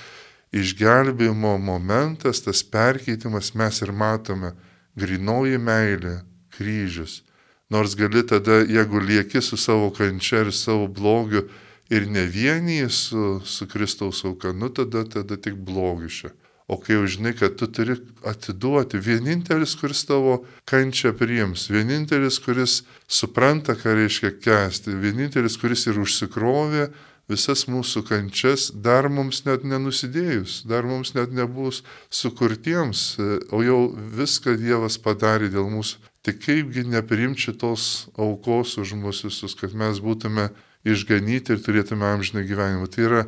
išgelbėjimo 0.55 1.57
momentas, 1.59 2.41
tas 2.45 2.63
perkeitimas 2.63 3.53
mes 3.53 3.81
ir 3.83 3.93
matome. 3.93 4.55
Grinoji 4.97 5.59
meilė, 5.61 6.21
kryžius. 6.57 7.21
Nors 7.69 7.93
gali 7.99 8.23
tada, 8.25 8.63
jeigu 8.65 9.01
lieki 9.03 9.41
su 9.43 9.59
savo 9.59 9.91
kančia 9.93 10.45
ir 10.45 10.53
savo 10.55 10.87
blogiu, 10.87 11.43
ir 11.89 12.07
ne 12.09 12.25
vienį 12.27 12.79
su, 12.91 13.39
su 13.45 13.67
Kristaus 13.67 14.23
auka, 14.27 14.53
nu 14.53 14.69
tada, 14.69 15.03
tada 15.05 15.37
tik 15.37 15.59
blogišia. 15.67 16.31
O 16.67 16.75
kai 16.75 16.97
jau 16.97 17.05
žinai, 17.07 17.31
kad 17.31 17.55
tu 17.55 17.67
turi 17.71 17.95
atiduoti, 18.27 18.99
vienintelis, 18.99 19.77
kuris 19.79 20.01
tavo 20.03 20.41
kančią 20.67 21.13
priims, 21.15 21.69
vienintelis, 21.71 22.41
kuris 22.43 22.81
supranta, 23.07 23.77
ką 23.79 23.93
reiškia 23.95 24.33
kesti, 24.43 24.97
vienintelis, 24.99 25.55
kuris 25.61 25.87
ir 25.87 26.01
užsikrovė 26.03 26.89
visas 27.31 27.65
mūsų 27.71 28.03
kančias, 28.07 28.67
dar 28.71 29.07
mums 29.11 29.45
net 29.47 29.63
nenusidėjus, 29.67 30.61
dar 30.67 30.87
mums 30.87 31.13
net 31.15 31.31
nebus 31.35 31.83
sukurtiems, 32.11 33.15
o 33.51 33.63
jau 33.63 33.81
viską 34.19 34.55
Dievas 34.59 34.99
padarė 34.99 35.51
dėl 35.51 35.71
mūsų. 35.71 36.03
Tai 36.23 36.35
kaipgi 36.35 36.83
neprimti 36.91 37.47
šitos 37.47 38.09
aukos 38.19 38.75
už 38.79 38.95
mus 38.99 39.23
visus, 39.23 39.55
kad 39.55 39.71
mes 39.71 40.03
būtume 40.03 40.49
išganyti 40.87 41.55
ir 41.55 41.63
turėtume 41.63 42.07
amžiną 42.07 42.43
gyvenimą. 42.47 42.87
Tai 42.91 43.05
yra 43.07 43.21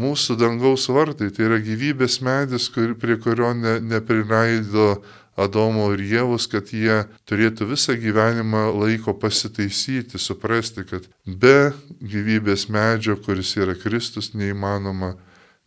mūsų 0.00 0.36
dangaus 0.40 0.88
vartai, 0.92 1.30
tai 1.34 1.46
yra 1.48 1.60
gyvybės 1.62 2.20
medis, 2.24 2.68
kur, 2.72 2.94
prie 2.98 3.18
kurio 3.20 3.52
ne, 3.56 3.78
nepriraido 3.80 5.00
Adomo 5.40 5.86
ir 5.94 6.02
Jėvus, 6.04 6.48
kad 6.52 6.68
jie 6.74 7.04
turėtų 7.30 7.70
visą 7.70 7.94
gyvenimą 7.96 8.66
laiko 8.76 9.14
pasitaisyti, 9.16 10.18
suprasti, 10.20 10.84
kad 10.84 11.06
be 11.24 11.70
gyvybės 12.02 12.66
medžio, 12.68 13.16
kuris 13.16 13.54
yra 13.56 13.76
Kristus, 13.78 14.34
neįmanoma 14.34 15.14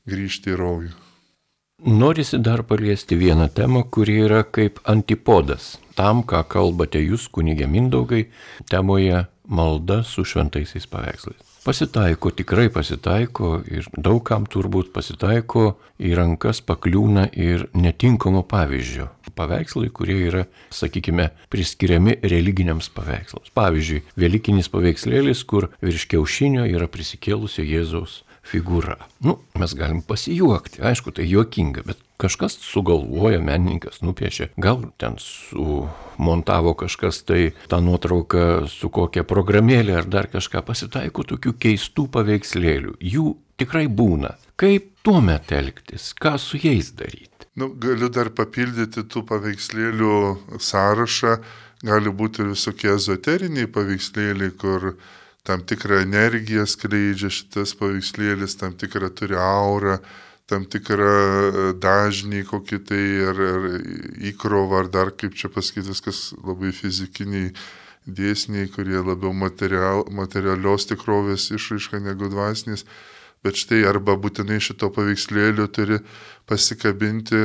grįžti 0.09 0.53
į 0.53 0.59
rojų. 0.59 0.91
Norisi 1.83 2.37
dar 2.39 2.61
paliesti 2.63 3.17
vieną 3.19 3.49
temą, 3.55 3.81
kuri 3.91 4.19
yra 4.27 4.43
kaip 4.45 4.77
antipodas 4.87 5.73
tam, 5.97 6.21
ką 6.23 6.43
kalbate 6.49 7.01
jūs, 7.01 7.27
kunigė 7.33 7.67
Mindaugai, 7.69 8.27
temoje 8.71 9.25
malda 9.47 10.01
su 10.07 10.25
šventaisiais 10.27 10.87
paveikslais. 10.89 11.52
Pasitaiko, 11.63 12.27
tikrai 12.35 12.65
pasitaiko 12.67 13.61
ir 13.71 13.85
daugam 13.95 14.43
turbūt 14.51 14.89
pasitaiko 14.91 15.77
į 15.95 16.09
rankas 16.19 16.59
pakliūna 16.59 17.29
ir 17.39 17.63
netinkamo 17.71 18.41
pavyzdžio. 18.51 19.05
Paveikslai, 19.39 19.87
kurie 19.95 20.17
yra, 20.25 20.41
sakykime, 20.75 21.29
priskiriami 21.53 22.17
religiniams 22.19 22.91
paveikslams. 22.91 23.53
Pavyzdžiui, 23.55 24.01
Velykinis 24.19 24.67
paveikslėlis, 24.73 25.45
kur 25.47 25.69
virš 25.79 26.09
kiaušinio 26.11 26.67
yra 26.67 26.89
prisikėlusio 26.91 27.63
Jėzaus 27.63 28.19
figūra. 28.43 28.99
Nu, 29.23 29.39
mes 29.55 29.71
galim 29.79 30.03
pasijuokti, 30.03 30.83
aišku, 30.83 31.15
tai 31.15 31.29
juokinga, 31.31 31.87
bet 31.87 32.03
kažkas 32.23 32.57
sugalvoja, 32.63 33.41
menininkas 33.43 34.01
nupiešė, 34.05 34.53
gal 34.61 34.85
ten 35.01 35.19
sumontavo 35.21 36.73
kažkas 36.79 37.23
tai 37.27 37.51
tą 37.71 37.81
nuotrauką 37.83 38.65
su 38.71 38.89
kokia 38.93 39.25
programėlė 39.27 39.99
ar 40.01 40.09
dar 40.09 40.31
kažką 40.31 40.63
pasitaiko 40.65 41.27
tokių 41.33 41.55
keistų 41.67 42.07
paveikslėlių. 42.15 42.97
Jų 43.03 43.27
tikrai 43.59 43.85
būna. 43.87 44.35
Kaip 44.59 44.93
tuomet 45.05 45.51
elgtis, 45.55 46.11
ką 46.15 46.37
su 46.41 46.59
jais 46.61 46.93
daryti? 46.95 47.29
Nu, 47.59 47.69
galiu 47.77 48.09
dar 48.09 48.31
papildyti 48.33 49.03
tų 49.05 49.25
paveikslėlių 49.29 50.15
sąrašą. 50.57 51.35
Gali 51.83 52.13
būti 52.15 52.45
visokie 52.47 52.93
ezoteriniai 52.95 53.67
paveikslėliai, 53.69 54.53
kur 54.57 54.93
tam 55.43 55.61
tikrą 55.67 55.99
energiją 56.05 56.63
skleidžia 56.69 57.29
šitas 57.33 57.75
paveikslėlis, 57.77 58.55
tam 58.57 58.73
tikrą 58.79 59.11
turi 59.11 59.37
aurą, 59.37 59.99
tam 60.49 60.65
tikrą 60.67 61.13
e, 61.13 61.63
dažnį 61.79 62.43
kokį 62.49 62.81
tai, 62.89 63.05
ar, 63.29 63.39
ar 63.53 63.69
įkrovą, 64.31 64.83
ar 64.83 64.91
dar 64.91 65.13
kaip 65.15 65.37
čia 65.39 65.51
pasakyti, 65.53 65.91
viskas 65.93 66.25
labai 66.43 66.73
fizikiniai 66.75 67.53
dėsniai, 68.03 68.67
kurie 68.71 68.99
labiau 68.99 69.31
material, 69.35 70.03
materialios 70.11 70.87
tikrovės 70.89 71.49
išraiška 71.55 72.03
negu 72.03 72.29
dvasinės. 72.31 72.85
Bet 73.43 73.59
štai 73.59 73.81
arba 73.83 74.15
būtinai 74.15 74.61
šito 74.63 74.87
paveikslėlio 74.95 75.65
turi 75.75 75.97
pasikabinti 76.47 77.39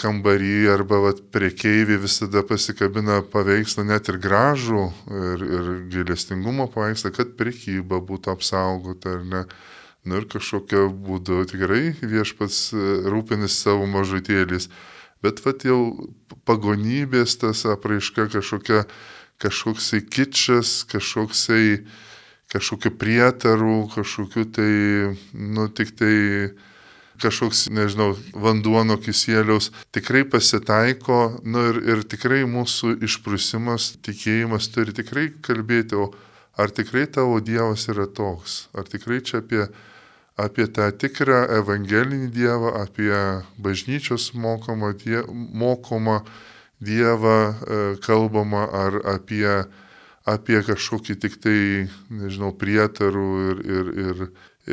kambarį 0.00 0.54
arba 0.72 1.00
vat, 1.04 1.20
priekeiviai 1.32 2.00
visada 2.00 2.40
pasikabina 2.44 3.18
paveikslą 3.32 3.84
net 3.84 4.08
ir 4.08 4.16
gražų 4.20 4.84
ir, 5.12 5.44
ir 5.58 5.68
gilestingumo 5.92 6.70
paveikslą, 6.72 7.12
kad 7.16 7.36
priekyba 7.36 8.00
būtų 8.00 8.32
apsaugota 8.32 9.18
ar 9.18 9.26
ne. 9.28 9.44
Nu 10.06 10.20
ir 10.20 10.28
kažkokio 10.30 10.86
būdu 10.90 11.42
tikrai 11.50 11.90
viešpats 11.98 12.60
e, 12.72 12.84
rūpinis 13.10 13.56
savo 13.58 13.88
mažutėlis. 13.90 14.68
Bet 15.24 15.42
vat 15.42 15.64
jau 15.66 15.80
pagonybės 16.46 17.34
tas 17.42 17.64
apraiška 17.66 18.28
kažkokia, 18.30 18.84
kažkoksai 19.42 20.04
kičas, 20.06 20.84
kažkoksai, 20.92 21.82
kažkokiu 22.52 22.92
prietaru, 22.94 23.88
kažkokiu 23.96 24.46
tai, 24.54 24.70
nu 25.34 25.66
tik 25.74 25.96
tai 25.98 26.14
kažkoks, 27.20 27.66
nežinau, 27.72 28.14
vanduo 28.36 28.82
nuo 28.84 28.98
kisėliaus 29.00 29.70
tikrai 29.94 30.22
pasitaiko, 30.28 31.40
nu 31.48 31.64
ir, 31.70 31.80
ir 31.94 32.04
tikrai 32.08 32.44
mūsų 32.48 32.98
išprusimas, 33.06 33.94
tikėjimas 34.04 34.68
turi 34.74 34.94
tikrai 34.96 35.30
kalbėti, 35.44 35.96
o 35.96 36.12
ar 36.60 36.72
tikrai 36.72 37.06
tavo 37.12 37.40
Dievas 37.40 37.88
yra 37.92 38.06
toks, 38.06 38.66
ar 38.76 38.88
tikrai 38.88 39.22
čia 39.24 39.40
apie, 39.42 39.66
apie 40.36 40.68
tą 40.68 40.90
tikrą 40.92 41.46
evangelinį 41.60 42.28
Dievą, 42.32 42.74
apie 42.82 43.12
bažnyčios 43.58 44.34
mokomą, 44.34 44.92
die, 45.00 45.22
mokomą 45.32 46.20
Dievą 46.80 47.36
e, 47.36 47.54
kalbama 48.04 48.66
ar 48.68 49.00
apie, 49.16 49.64
apie 50.28 50.60
kažkokį 50.66 51.16
tik 51.22 51.38
tai, 51.40 51.60
nežinau, 52.12 52.52
prietarų 52.52 53.30
ir, 53.46 53.62
ir, 53.64 53.88
ir, 54.04 54.26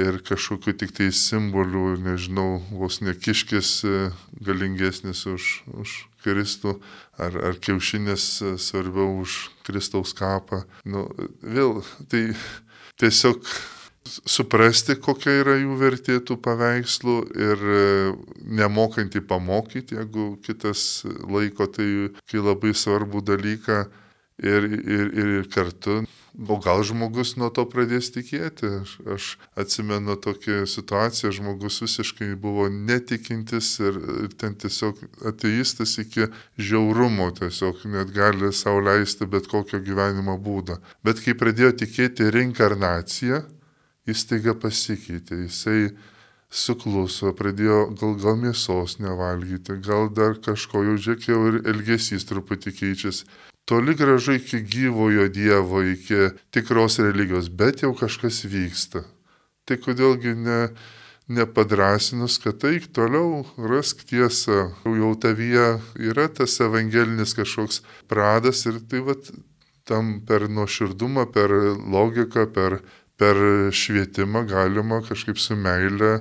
ir 0.04 0.18
kažkokiu 0.28 0.74
tik 0.76 0.92
tai 0.98 1.08
simbolių, 1.16 1.94
nežinau, 2.04 2.60
vos 2.76 3.00
nekiškis 3.06 3.70
e, 3.88 4.02
galingesnis 4.44 5.24
už, 5.32 5.52
už 5.80 5.96
Kristų, 6.26 6.76
ar, 7.16 7.40
ar 7.40 7.62
kiaušinis 7.64 8.26
e, 8.42 8.58
svarbiau 8.60 9.22
už 9.24 9.48
Kristaus 9.64 10.12
kapą. 10.18 10.66
Nu, 10.84 11.08
vėl, 11.40 11.80
tai 12.12 12.34
tiesiog 13.00 13.48
suprasti, 14.06 14.96
kokia 15.00 15.38
yra 15.42 15.58
jų 15.60 15.78
vertė 15.80 16.18
tų 16.28 16.38
paveikslų 16.44 17.18
ir 17.48 17.66
e, 17.76 17.84
nemokantį 18.62 19.24
pamokyti, 19.30 19.98
jeigu 20.00 20.34
kitas 20.46 21.04
laiko 21.30 21.68
tai 21.72 21.88
kai 22.30 22.44
labai 22.44 22.74
svarbų 22.76 23.24
dalyką 23.34 23.80
ir, 24.44 24.68
ir, 24.68 25.16
ir 25.24 25.50
kartu 25.54 26.04
O 26.50 26.58
gal 26.58 26.82
žmogus 26.82 27.36
nuo 27.38 27.52
to 27.54 27.62
pradės 27.70 28.08
tikėti. 28.10 28.66
Aš, 28.82 28.94
aš 29.16 29.26
atsimenu 29.64 30.16
tokią 30.18 30.64
situaciją, 30.66 31.30
žmogus 31.38 31.78
visiškai 31.84 32.32
buvo 32.42 32.66
netikintis 32.74 33.76
ir, 33.84 34.00
ir 34.26 34.34
ten 34.42 34.58
tiesiog 34.58 34.98
ateistas 35.30 35.94
iki 36.02 36.26
žiaurumo, 36.58 37.30
tiesiog 37.38 37.86
net 37.94 38.10
gali 38.16 38.50
savo 38.50 38.82
leisti 38.82 39.30
bet 39.30 39.46
kokio 39.52 39.78
gyvenimo 39.86 40.40
būdą. 40.42 40.80
Bet 41.06 41.22
kai 41.22 41.38
pradėjo 41.38 41.76
tikėti 41.84 42.32
reinkarnaciją, 42.34 43.44
jis 44.10 44.26
taiga 44.30 44.58
pasikeitė. 44.58 45.44
Jisai 45.46 45.94
sukluso, 46.54 47.32
pradėjo 47.38 47.88
gal, 48.00 48.14
gal 48.22 48.38
mėsos 48.38 49.00
nevalgyti, 49.02 49.80
gal 49.86 50.12
dar 50.14 50.38
kažko 50.38 50.84
jau 50.90 51.00
žiūrėkiau 51.08 51.50
ir 51.50 51.60
elgesys 51.74 52.28
truputį 52.30 52.76
keičiasi 52.82 53.26
toli 53.66 53.96
gražu 53.96 54.34
iki 54.34 54.62
gyvojo 54.62 55.28
Dievo, 55.28 55.84
iki 55.84 56.30
tikros 56.52 57.00
religijos, 57.00 57.50
bet 57.50 57.84
jau 57.84 57.94
kažkas 57.96 58.44
vyksta. 58.50 59.04
Tai 59.64 59.78
kodėlgi 59.80 60.36
ne, 60.36 60.60
nepadrasinus, 61.32 62.38
kad 62.44 62.64
eik 62.68 62.90
toliau, 62.96 63.46
rask 63.58 64.04
tiesą, 64.10 64.74
jau 64.84 65.14
tavyje 65.16 65.68
yra 66.12 66.28
tas 66.28 66.60
evangelinis 66.60 67.36
kažkoks 67.38 67.82
pradas 68.12 68.66
ir 68.68 68.82
tai 68.92 69.04
vad 69.08 69.32
tam 69.88 70.20
per 70.28 70.50
nuoširdumą, 70.52 71.26
per 71.32 71.52
logiką, 71.96 72.48
per, 72.52 72.82
per 73.24 73.40
švietimą 73.72 74.44
galima 74.52 75.00
kažkaip 75.08 75.40
su 75.40 75.56
meile 75.56 76.18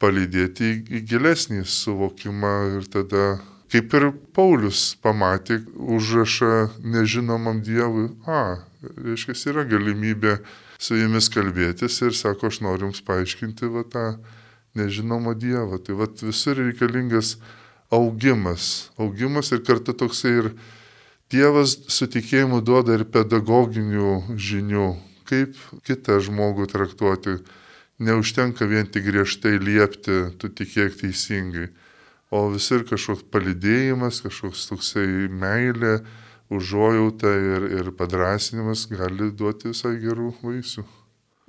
palydėti 0.00 0.72
į, 0.72 0.76
į 0.96 1.04
gilesnį 1.12 1.62
suvokimą 1.68 2.54
ir 2.78 2.88
tada 2.88 3.24
Kaip 3.70 3.92
ir 3.94 4.08
Paulius 4.34 4.96
pamatė 4.98 5.60
užrašą 5.78 6.82
nežinomam 6.82 7.60
Dievui, 7.62 8.08
a, 8.26 8.64
reiškia, 8.82 9.36
yra 9.52 9.62
galimybė 9.62 10.40
su 10.74 10.98
jumis 10.98 11.28
kalbėtis 11.30 12.00
ir 12.02 12.16
sako, 12.18 12.50
aš 12.50 12.58
noriu 12.66 12.88
jums 12.88 13.04
paaiškinti 13.06 13.70
va, 13.70 13.84
tą 13.86 14.04
nežinomą 14.74 15.36
Dievą. 15.38 15.78
Tai 15.86 16.00
va, 16.00 16.10
visur 16.10 16.58
reikalingas 16.58 17.36
augimas, 17.94 18.90
augimas 18.98 19.52
ir 19.54 19.62
kartu 19.62 19.94
toksai 19.94 20.34
ir 20.40 20.50
Dievas 21.30 21.76
su 21.86 22.10
tikėjimu 22.10 22.58
duoda 22.66 22.98
ir 22.98 23.06
pedagoginių 23.06 24.34
žinių, 24.34 24.88
kaip 25.30 25.56
kitą 25.86 26.18
žmogų 26.26 26.66
traktuoti. 26.74 27.38
Neužtenka 28.00 28.66
vien 28.68 28.88
tik 28.88 29.06
griežtai 29.06 29.58
liepti, 29.60 30.32
tu 30.40 30.48
tikėk 30.48 30.98
teisingai 31.00 31.68
o 32.30 32.46
visur 32.54 32.84
kažkoks 32.86 33.26
palidėjimas, 33.34 34.22
kažkoks 34.24 34.68
toksai 34.70 35.06
meilė, 35.42 35.98
užuojauta 36.50 37.30
ir, 37.30 37.68
ir 37.80 37.92
padrasinimas 37.98 38.86
gali 38.90 39.30
duoti 39.34 39.70
visai 39.74 39.96
gerų 40.02 40.32
vaisių. 40.42 40.86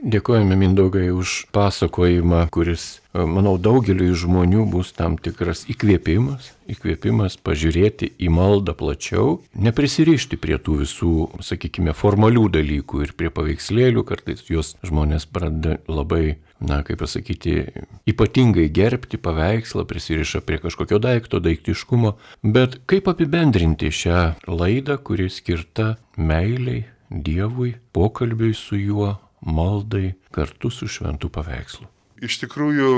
Dėkojame 0.02 0.56
Mindaugai 0.58 1.12
už 1.14 1.46
pasakojimą, 1.54 2.48
kuris, 2.50 3.04
e, 3.14 3.22
manau, 3.22 3.60
daugeliu 3.62 4.16
žmonių 4.18 4.64
bus 4.74 4.90
tam 4.98 5.14
tikras 5.14 5.68
įkvėpimas, 5.70 6.48
įkvėpimas 6.74 7.38
pažiūrėti 7.38 8.10
į 8.18 8.32
maldą 8.34 8.74
plačiau, 8.74 9.44
neprisirišti 9.54 10.42
prie 10.42 10.58
tų 10.58 10.80
visų, 10.82 11.14
sakykime, 11.46 11.94
formalių 11.94 12.48
dalykų 12.58 13.04
ir 13.06 13.14
prie 13.14 13.30
paveikslėlių, 13.30 14.02
kartais 14.10 14.42
juos 14.50 14.74
žmonės 14.82 15.30
pradeda 15.30 15.78
labai, 15.86 16.40
na, 16.58 16.82
kaip 16.82 17.06
pasakyti, 17.06 17.70
ypatingai 18.10 18.72
gerbti 18.74 19.22
paveikslą, 19.22 19.86
prisiriša 19.86 20.42
prie 20.42 20.58
kažkokio 20.66 20.98
daikto, 20.98 21.38
daiktiškumo, 21.38 22.16
bet 22.42 22.82
kaip 22.90 23.06
apibendrinti 23.06 23.94
šią 23.94 24.50
laidą, 24.50 24.98
kuri 24.98 25.30
skirta 25.30 26.00
meiliai, 26.18 26.88
Dievui, 27.12 27.74
pokalbiui 27.92 28.54
su 28.56 28.78
juo, 28.80 29.18
maldai 29.42 30.14
kartu 30.34 30.72
su 30.74 30.88
šventų 30.90 31.32
paveikslu. 31.34 31.88
Iš 32.22 32.38
tikrųjų 32.44 32.90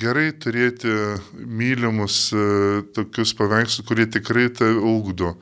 gerai 0.00 0.32
turėti 0.34 0.90
mylimus 1.46 2.32
e, 2.34 2.82
tokius 2.96 3.30
paveikslus, 3.38 3.86
kurie 3.86 4.08
tikrai 4.10 4.48
tai 4.50 4.72
ugdo, 4.74 5.36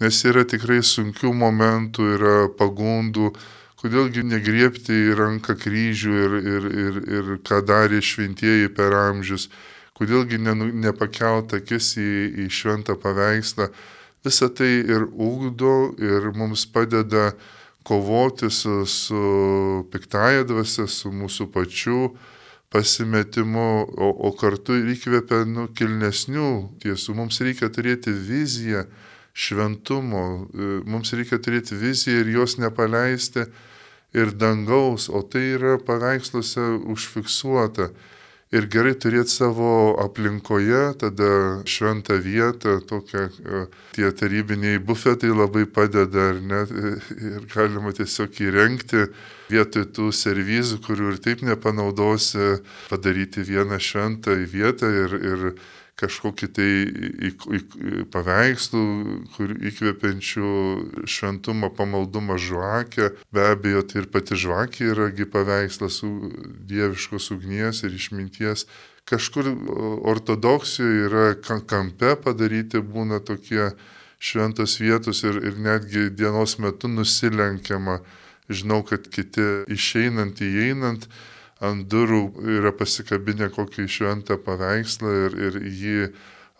nes 0.00 0.20
yra 0.24 0.46
tikrai 0.48 0.80
sunkių 0.80 1.34
momentų, 1.36 2.06
yra 2.16 2.36
pagundų, 2.56 3.34
kodėlgi 3.78 4.24
negriepti 4.24 4.96
į 5.10 5.18
ranką 5.18 5.58
kryžių 5.60 6.14
ir, 6.22 6.38
ir, 6.54 6.70
ir, 6.84 7.02
ir 7.18 7.28
ką 7.44 7.60
darė 7.68 8.00
šventieji 8.00 8.72
per 8.72 8.96
amžius, 8.96 9.50
kodėlgi 9.98 10.40
ne, 10.40 10.56
nepakelta 10.88 11.60
akis 11.60 11.92
į, 12.00 12.10
į 12.46 12.48
šventą 12.48 12.96
paveikslą. 12.98 13.68
Visą 14.24 14.48
tai 14.48 14.80
ir 14.80 15.04
ugdo 15.12 15.92
ir 16.00 16.32
mums 16.34 16.64
padeda 16.72 17.34
kovoti 17.88 18.50
su, 18.52 18.82
su 18.86 19.22
piktaja 19.92 20.44
dvasia, 20.44 20.84
su 20.86 21.08
mūsų 21.08 21.48
pačių 21.54 22.02
pasimetimu, 22.68 23.68
o, 23.96 24.08
o 24.28 24.32
kartu 24.36 24.76
įkvepia 24.92 25.46
nu, 25.48 25.68
kilnesnių 25.72 26.50
tiesų. 26.84 27.16
Mums 27.16 27.40
reikia 27.40 27.70
turėti 27.72 28.12
viziją 28.12 28.84
šventumo, 29.32 30.24
mums 30.84 31.14
reikia 31.16 31.38
turėti 31.40 31.78
viziją 31.78 32.20
ir 32.20 32.32
jos 32.34 32.58
nepaleisti 32.60 33.46
ir 34.16 34.32
dangaus, 34.36 35.08
o 35.08 35.22
tai 35.22 35.46
yra 35.56 35.78
paveiksluose 35.80 36.64
užfiksuota 36.92 37.88
ir 38.54 38.66
gerai 38.72 38.94
turėti 38.96 39.32
savo 39.32 39.70
aplinkoje, 40.00 40.82
tada 41.02 41.30
šventą 41.68 42.16
vietą, 42.24 42.78
tokią, 42.88 43.24
e, 43.28 43.64
tie 43.96 44.10
tarybiniai 44.12 44.80
bufetai 44.80 45.32
labai 45.34 45.66
padeda, 45.66 46.30
ar 46.32 46.40
ne, 46.40 46.62
ir 47.32 47.48
galima 47.52 47.92
tiesiog 47.96 48.40
įrengti 48.48 49.08
vietoj 49.52 49.88
tų 49.96 50.10
servizų, 50.16 50.80
kurių 50.84 51.12
ir 51.14 51.18
taip 51.24 51.44
nepanaudosi, 51.44 52.60
padaryti 52.88 53.44
vieną 53.44 53.80
šventą 53.80 54.36
vietą 54.48 54.88
ir, 55.04 55.18
ir 55.32 55.46
kažkokį 55.98 56.48
tai 56.54 56.66
į, 56.68 57.30
į, 57.30 57.30
į 57.58 58.04
paveikslų, 58.12 58.82
kur 59.34 59.54
įkvepiančių 59.70 60.50
šventumą, 61.10 61.72
pamaldumą 61.74 62.38
žvakę. 62.38 63.10
Be 63.34 63.48
abejo, 63.52 63.82
tai 63.88 64.04
ir 64.04 64.10
pati 64.12 64.38
žvakė 64.38 64.92
yragi 64.92 65.26
paveikslas 65.30 66.00
dieviškos 66.70 67.32
ugnies 67.34 67.82
ir 67.82 67.96
išminties. 67.98 68.68
Kažkur 69.08 69.48
ortodoksijoje 70.12 71.06
yra 71.08 71.24
kampe 71.42 72.12
padaryti 72.22 72.82
būna 72.84 73.22
tokie 73.24 73.72
šventos 74.20 74.76
vietos 74.82 75.24
ir, 75.24 75.40
ir 75.40 75.58
netgi 75.62 76.10
dienos 76.14 76.58
metu 76.62 76.90
nusilenkiama. 76.92 78.02
Žinau, 78.48 78.80
kad 78.86 79.10
kiti 79.12 79.44
išeinant, 79.68 80.38
įeinant, 80.40 81.04
ant 81.64 81.86
durų 81.90 82.22
yra 82.58 82.72
pasikabinę 82.76 83.50
kokį 83.54 83.88
šventą 83.90 84.38
paveikslą 84.42 85.14
ir, 85.26 85.38
ir 85.48 85.58
jį 85.66 85.98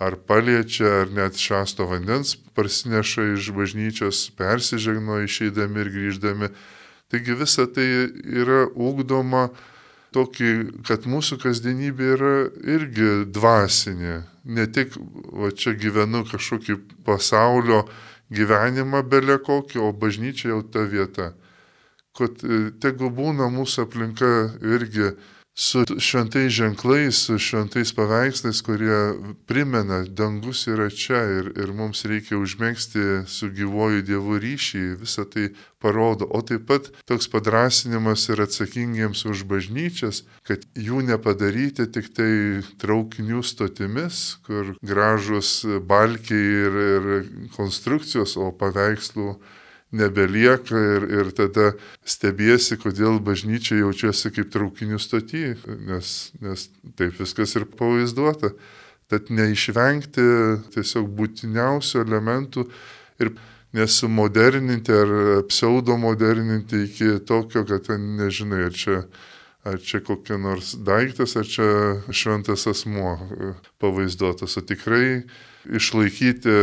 ar 0.02 0.16
paliečia, 0.26 1.02
ar 1.02 1.12
net 1.14 1.38
šasto 1.38 1.86
vandens 1.90 2.36
parsineša 2.54 3.32
iš 3.34 3.50
bažnyčios, 3.54 4.28
persižegno 4.38 5.22
išeidami 5.26 5.82
ir 5.82 5.90
grįždami. 5.94 6.50
Taigi 7.10 7.34
visa 7.38 7.66
tai 7.66 7.86
yra 8.22 8.66
ūkdoma 8.68 9.48
tokį, 10.14 10.50
kad 10.86 11.06
mūsų 11.08 11.38
kasdienybė 11.42 12.12
yra 12.14 12.34
irgi 12.76 13.10
dvasinė. 13.34 14.20
Ne 14.48 14.66
tik, 14.70 14.94
va 15.34 15.50
čia 15.52 15.74
gyvenu 15.78 16.24
kažkokį 16.28 16.78
pasaulio 17.06 17.84
gyvenimą 18.32 19.02
belė 19.08 19.38
kokį, 19.44 19.82
o 19.82 19.92
bažnyčia 19.92 20.52
jau 20.52 20.62
ta 20.62 20.84
vieta 20.88 21.32
kad 22.18 22.44
e, 22.44 22.60
tegu 22.82 23.10
būna 23.14 23.50
mūsų 23.54 23.86
aplinka 23.86 24.32
irgi 24.76 25.12
su 25.58 25.82
šventais 25.98 26.52
ženklais, 26.52 27.18
su 27.18 27.38
šventais 27.38 27.90
paveikslais, 27.92 28.60
kurie 28.62 28.98
primena, 29.50 30.04
dangus 30.06 30.68
yra 30.70 30.86
čia 30.86 31.18
ir, 31.40 31.48
ir 31.58 31.72
mums 31.74 32.04
reikia 32.06 32.38
užmėgsti 32.38 33.24
su 33.26 33.50
gyvoju 33.50 34.04
Dievu 34.06 34.38
ryšį, 34.38 34.84
visą 35.02 35.26
tai 35.26 35.48
parodo. 35.82 36.30
O 36.30 36.44
taip 36.46 36.68
pat 36.70 36.92
toks 37.10 37.26
padrasinimas 37.34 38.28
ir 38.30 38.44
atsakingiems 38.46 39.24
už 39.26 39.42
bažnyčias, 39.50 40.22
kad 40.46 40.62
jų 40.78 41.02
nepadaryti 41.10 41.90
tik 41.90 42.14
tai 42.14 42.62
traukinių 42.78 43.42
stotimis, 43.42 44.38
kur 44.46 44.76
gražus 44.78 45.64
balkiai 45.66 46.50
ir, 46.70 46.82
ir 46.86 47.14
konstrukcijos, 47.58 48.38
o 48.38 48.52
paveikslų 48.54 49.32
nebelieka 49.92 50.76
ir, 50.96 51.06
ir 51.20 51.30
tada 51.36 51.72
stebiesi, 52.04 52.76
kodėl 52.80 53.20
bažnyčia 53.24 53.80
jaučiasi 53.80 54.32
kaip 54.36 54.50
traukinių 54.52 55.00
stoty, 55.00 55.54
nes, 55.88 56.32
nes 56.44 56.68
taip 56.98 57.16
viskas 57.20 57.56
ir 57.56 57.68
pavaizduota. 57.78 58.52
Tad 59.08 59.30
neišvengti 59.32 60.24
tiesiog 60.74 61.08
būtiniausių 61.16 62.02
elementų 62.04 62.66
ir 63.24 63.32
nesumoderninti 63.72 64.92
ar 64.92 65.14
pseudomoderninti 65.48 66.84
iki 66.84 67.14
tokio, 67.24 67.64
kad 67.68 67.88
ten 67.88 68.04
nežinai, 68.20 68.66
ar 68.68 68.76
čia, 68.76 69.02
ar 69.64 69.80
čia 69.80 70.02
kokia 70.04 70.36
nors 70.40 70.74
daiktas, 70.84 71.36
ar 71.40 71.48
čia 71.48 71.70
šventas 72.12 72.66
asmuo 72.68 73.16
pavaizduotas, 73.80 74.60
o 74.60 74.64
tikrai 74.64 75.24
išlaikyti 75.66 76.54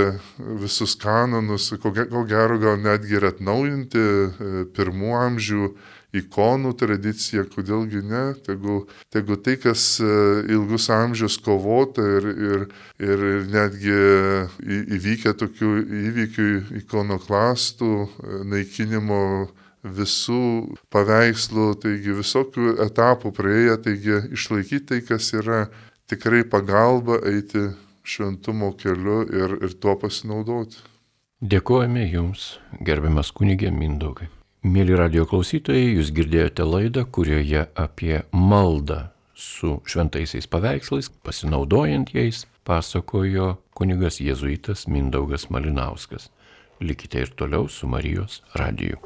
visus 0.61 0.95
kanonus, 0.95 1.73
ko, 1.81 1.91
gero 1.91 2.59
gal 2.61 2.79
netgi 2.81 3.19
ir 3.19 3.27
atnaujinti 3.31 4.01
e, 4.01 4.63
pirmų 4.75 5.13
amžių 5.19 5.69
ikonų 6.15 6.71
tradiciją, 6.79 7.43
kodėlgi 7.51 8.01
ne, 8.07 8.23
tegu, 8.45 8.85
tegu 9.13 9.35
tai, 9.35 9.57
kas 9.61 9.97
e, 9.99 10.07
ilgus 10.55 10.87
amžius 10.93 11.37
kovota 11.43 12.05
ir, 12.17 12.29
ir, 12.49 12.65
ir 13.03 13.25
netgi 13.51 13.99
įvykę 14.95 15.35
tokių 15.41 15.71
įvykių 16.05 16.49
ikonoklastų, 16.81 17.93
e, 18.05 18.41
naikinimo 18.55 19.21
visų 19.85 20.75
paveikslų, 20.93 21.67
taigi 21.83 22.15
visokių 22.17 22.77
etapų 22.87 23.31
praėję, 23.35 23.75
taigi 23.85 24.21
išlaikyti 24.33 24.85
tai, 24.89 25.01
kas 25.05 25.29
yra 25.37 25.67
tikrai 26.09 26.41
pagalba 26.47 27.19
eiti 27.29 27.67
šventumo 28.05 28.71
keliu 28.77 29.23
ir, 29.25 29.57
ir 29.65 29.73
tuo 29.81 29.95
pasinaudoti. 29.99 30.79
Dėkojame 31.45 32.05
Jums, 32.07 32.55
gerbiamas 32.79 33.33
kunigė 33.35 33.71
Mindaugai. 33.73 34.29
Mėly 34.65 34.95
radio 34.97 35.25
klausytojai, 35.29 35.91
Jūs 35.97 36.13
girdėjote 36.15 36.65
laidą, 36.65 37.03
kurioje 37.05 37.67
apie 37.77 38.23
maldą 38.31 39.09
su 39.35 39.75
šventaisiais 39.85 40.47
paveikslais, 40.49 41.11
pasinaudojant 41.25 42.13
jais, 42.15 42.45
pasakojo 42.65 43.55
kunigas 43.77 44.21
jėzuitas 44.23 44.87
Mindaugas 44.87 45.49
Malinauskas. 45.53 46.31
Likite 46.79 47.21
ir 47.25 47.35
toliau 47.35 47.67
su 47.69 47.87
Marijos 47.87 48.41
radiju. 48.55 49.03